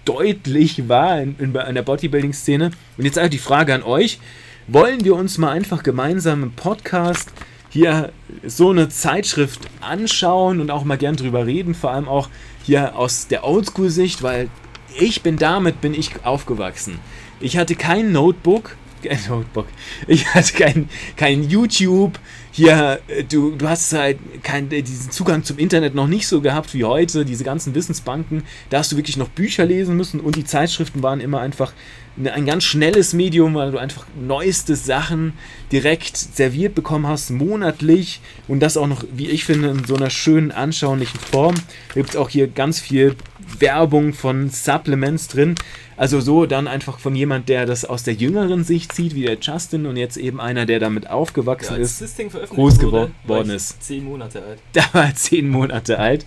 deutlich 0.06 0.88
war 0.88 1.20
in, 1.20 1.36
in, 1.40 1.56
in 1.56 1.76
der 1.76 1.82
Bodybuilding-Szene. 1.82 2.72
Und 2.98 3.06
jetzt 3.06 3.18
einfach 3.18 3.32
die 3.32 3.40
Frage 3.40 3.74
an 3.74 3.82
euch, 3.84 4.20
wollen 4.68 5.04
wir 5.04 5.16
uns 5.16 5.38
mal 5.38 5.52
einfach 5.52 5.84
gemeinsam 5.84 6.44
im 6.44 6.52
Podcast 6.52 7.32
hier 7.70 8.12
so 8.46 8.70
eine 8.70 8.90
Zeitschrift 8.90 9.60
anschauen 9.82 10.60
und 10.62 10.72
auch 10.72 10.86
mal 10.86 10.98
gern 10.98 11.16
drüber 11.16 11.46
reden, 11.46 11.76
vor 11.76 11.92
allem 11.92 12.08
auch 12.08 12.30
hier 12.64 12.98
aus 12.98 13.28
der 13.28 13.44
Oldschool-Sicht, 13.44 14.24
weil 14.24 14.50
ich 14.98 15.22
bin 15.22 15.38
damit 15.38 15.82
bin 15.82 15.94
ich 15.94 16.26
aufgewachsen. 16.26 17.00
Ich 17.40 17.58
hatte 17.58 17.76
kein 17.76 18.12
Notebook, 18.12 18.78
kein 19.06 19.20
Notebook. 19.30 19.68
Ich 20.08 20.28
hatte 20.34 20.54
kein, 20.54 20.90
kein 21.16 21.44
YouTube, 21.44 22.20
hier, 22.52 23.00
äh, 23.08 23.24
du, 23.24 23.52
du 23.52 23.68
hast 23.68 23.92
halt 23.94 24.18
kein, 24.44 24.72
äh, 24.72 24.82
diesen 24.82 25.12
Zugang 25.12 25.44
zum 25.44 25.58
Internet 25.58 25.96
noch 25.96 26.08
nicht 26.08 26.28
so 26.28 26.42
gehabt 26.42 26.74
wie 26.74 26.84
heute, 26.84 27.26
diese 27.26 27.44
ganzen 27.44 27.76
Wissensbanken, 27.76 28.44
da 28.70 28.80
hast 28.80 28.92
du 28.92 28.98
wirklich 28.98 29.18
noch 29.18 29.30
Bücher 29.30 29.66
lesen 29.66 29.98
müssen 29.98 30.20
und 30.20 30.36
die 30.36 30.46
Zeitschriften 30.46 31.04
waren 31.04 31.20
immer 31.20 31.42
einfach 31.42 31.74
ein 32.18 32.46
ganz 32.46 32.64
schnelles 32.64 33.14
Medium, 33.14 33.56
weil 33.56 33.72
du 33.72 33.78
einfach 33.78 34.06
neueste 34.18 34.76
Sachen 34.76 35.34
direkt 35.72 36.16
serviert 36.16 36.74
bekommen 36.74 37.08
hast, 37.08 37.30
monatlich 37.30 38.22
und 38.48 38.62
das 38.62 38.78
auch 38.78 38.88
noch, 38.88 39.04
wie 39.12 39.28
ich 39.28 39.44
finde, 39.44 39.70
in 39.70 39.84
so 39.84 39.96
einer 39.96 40.10
schönen, 40.10 40.52
anschaulichen 40.52 41.20
Form. 41.20 41.56
Da 41.90 41.96
gibt 41.96 42.12
es 42.12 42.16
auch 42.16 42.30
hier 42.30 42.48
ganz 42.48 42.80
viel 42.80 43.16
Werbung 43.60 44.14
von 44.14 44.50
Supplements 44.50 45.28
drin. 45.28 45.56
Also 45.98 46.20
so 46.20 46.46
dann 46.46 46.68
einfach 46.68 47.00
von 47.00 47.16
jemand, 47.16 47.48
der 47.48 47.66
das 47.66 47.86
aus 47.86 48.04
der 48.04 48.16
jüngeren 48.16 48.64
Sicht 48.64 48.94
sieht, 48.94 49.16
wie 49.16 49.24
der 49.24 49.38
Justin 49.40 49.86
und 49.86 49.96
jetzt 49.96 50.18
eben 50.18 50.42
einer, 50.42 50.66
der 50.66 50.80
damit 50.80 51.10
aufgewachsen 51.10 51.76
Ja, 51.76 51.80
ist, 51.82 52.02
das 52.02 52.16
Ding 52.16 52.30
veröffentlicht 52.30 52.80
groß 52.80 52.82
wurde, 52.92 53.12
geworden 53.24 53.50
ich 53.50 53.56
ist. 53.56 53.82
Zehn 53.84 54.04
Monate 54.04 54.44
alt. 54.44 54.60
Da 54.74 54.84
war 54.92 55.06
er 55.06 55.16
zehn 55.16 55.48
Monate 55.50 55.98
alt. 56.00 56.26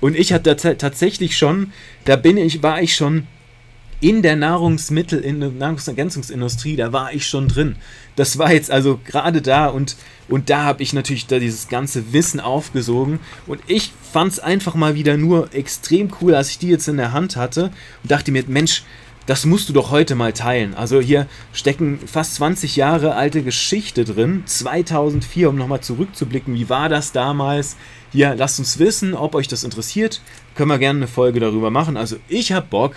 Und 0.00 0.14
ich 0.16 0.32
hatte 0.32 0.50
tats- 0.54 0.78
tatsächlich 0.78 1.36
schon, 1.36 1.72
da 2.04 2.14
bin 2.14 2.36
ich, 2.36 2.62
war 2.62 2.80
ich 2.80 2.94
schon 2.94 3.26
in 4.00 4.22
der 4.22 4.36
Nahrungsmittel, 4.36 5.18
in 5.18 5.40
der 5.40 5.50
Nahrungsergänzungsindustrie, 5.50 6.76
da 6.76 6.92
war 6.92 7.12
ich 7.12 7.26
schon 7.26 7.48
drin. 7.48 7.74
Das 8.14 8.38
war 8.38 8.52
jetzt 8.52 8.70
also 8.70 9.00
gerade 9.04 9.42
da 9.42 9.66
und, 9.66 9.96
und 10.28 10.50
da 10.50 10.62
habe 10.62 10.84
ich 10.84 10.92
natürlich 10.92 11.26
da 11.26 11.40
dieses 11.40 11.66
ganze 11.66 12.12
Wissen 12.12 12.38
aufgesogen 12.38 13.18
und 13.48 13.60
ich 13.66 13.90
fand 14.12 14.32
es 14.32 14.38
einfach 14.38 14.76
mal 14.76 14.94
wieder 14.94 15.16
nur 15.16 15.52
extrem 15.52 16.10
cool, 16.20 16.36
als 16.36 16.50
ich 16.50 16.58
die 16.58 16.68
jetzt 16.68 16.86
in 16.86 16.96
der 16.96 17.12
Hand 17.12 17.34
hatte 17.36 17.72
und 18.04 18.10
dachte 18.12 18.30
mir, 18.30 18.44
Mensch, 18.46 18.84
das 19.28 19.44
musst 19.44 19.68
du 19.68 19.74
doch 19.74 19.90
heute 19.90 20.14
mal 20.14 20.32
teilen. 20.32 20.74
Also 20.74 21.02
hier 21.02 21.26
stecken 21.52 22.00
fast 22.06 22.36
20 22.36 22.76
Jahre 22.76 23.14
alte 23.14 23.42
Geschichte 23.42 24.06
drin, 24.06 24.42
2004, 24.46 25.50
um 25.50 25.56
nochmal 25.56 25.82
zurückzublicken, 25.82 26.54
wie 26.54 26.70
war 26.70 26.88
das 26.88 27.12
damals? 27.12 27.76
Hier, 28.10 28.34
lasst 28.34 28.58
uns 28.58 28.78
wissen, 28.78 29.12
ob 29.12 29.34
euch 29.34 29.46
das 29.46 29.64
interessiert. 29.64 30.22
Können 30.54 30.70
wir 30.70 30.78
gerne 30.78 31.00
eine 31.00 31.08
Folge 31.08 31.40
darüber 31.40 31.70
machen. 31.70 31.98
Also 31.98 32.16
ich 32.26 32.52
hab 32.52 32.70
Bock. 32.70 32.94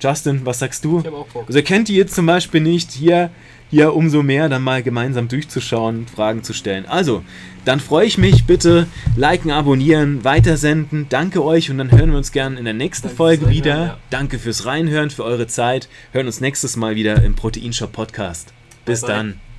Justin, 0.00 0.44
was 0.44 0.58
sagst 0.58 0.84
du? 0.84 0.98
Ich 0.98 1.06
habe 1.06 1.16
auch 1.18 1.28
Bock. 1.28 1.44
Also 1.46 1.62
kennt 1.62 1.88
ihr 1.88 1.98
jetzt 1.98 2.16
zum 2.16 2.26
Beispiel 2.26 2.60
nicht, 2.60 2.90
hier, 2.90 3.30
hier 3.70 3.94
umso 3.94 4.22
mehr 4.22 4.48
dann 4.48 4.62
mal 4.62 4.82
gemeinsam 4.82 5.28
durchzuschauen, 5.28 6.06
Fragen 6.06 6.42
zu 6.42 6.52
stellen. 6.52 6.86
Also, 6.86 7.22
dann 7.64 7.78
freue 7.78 8.06
ich 8.06 8.18
mich, 8.18 8.44
bitte 8.46 8.86
liken, 9.16 9.50
abonnieren, 9.50 10.24
weitersenden. 10.24 11.06
Danke 11.08 11.44
euch 11.44 11.70
und 11.70 11.78
dann 11.78 11.90
hören 11.90 12.10
wir 12.10 12.18
uns 12.18 12.32
gerne 12.32 12.58
in 12.58 12.64
der 12.64 12.74
nächsten 12.74 13.08
Danke 13.08 13.16
Folge 13.16 13.48
wieder. 13.50 13.76
Ja. 13.76 13.98
Danke 14.10 14.38
fürs 14.38 14.66
Reinhören, 14.66 15.10
für 15.10 15.24
eure 15.24 15.46
Zeit. 15.46 15.88
Hören 16.12 16.26
uns 16.26 16.40
nächstes 16.40 16.76
Mal 16.76 16.96
wieder 16.96 17.22
im 17.22 17.34
Proteinshop 17.34 17.92
Podcast. 17.92 18.52
Bis 18.84 19.02
Bye, 19.02 19.08
bye. 19.08 19.16
dann. 19.16 19.49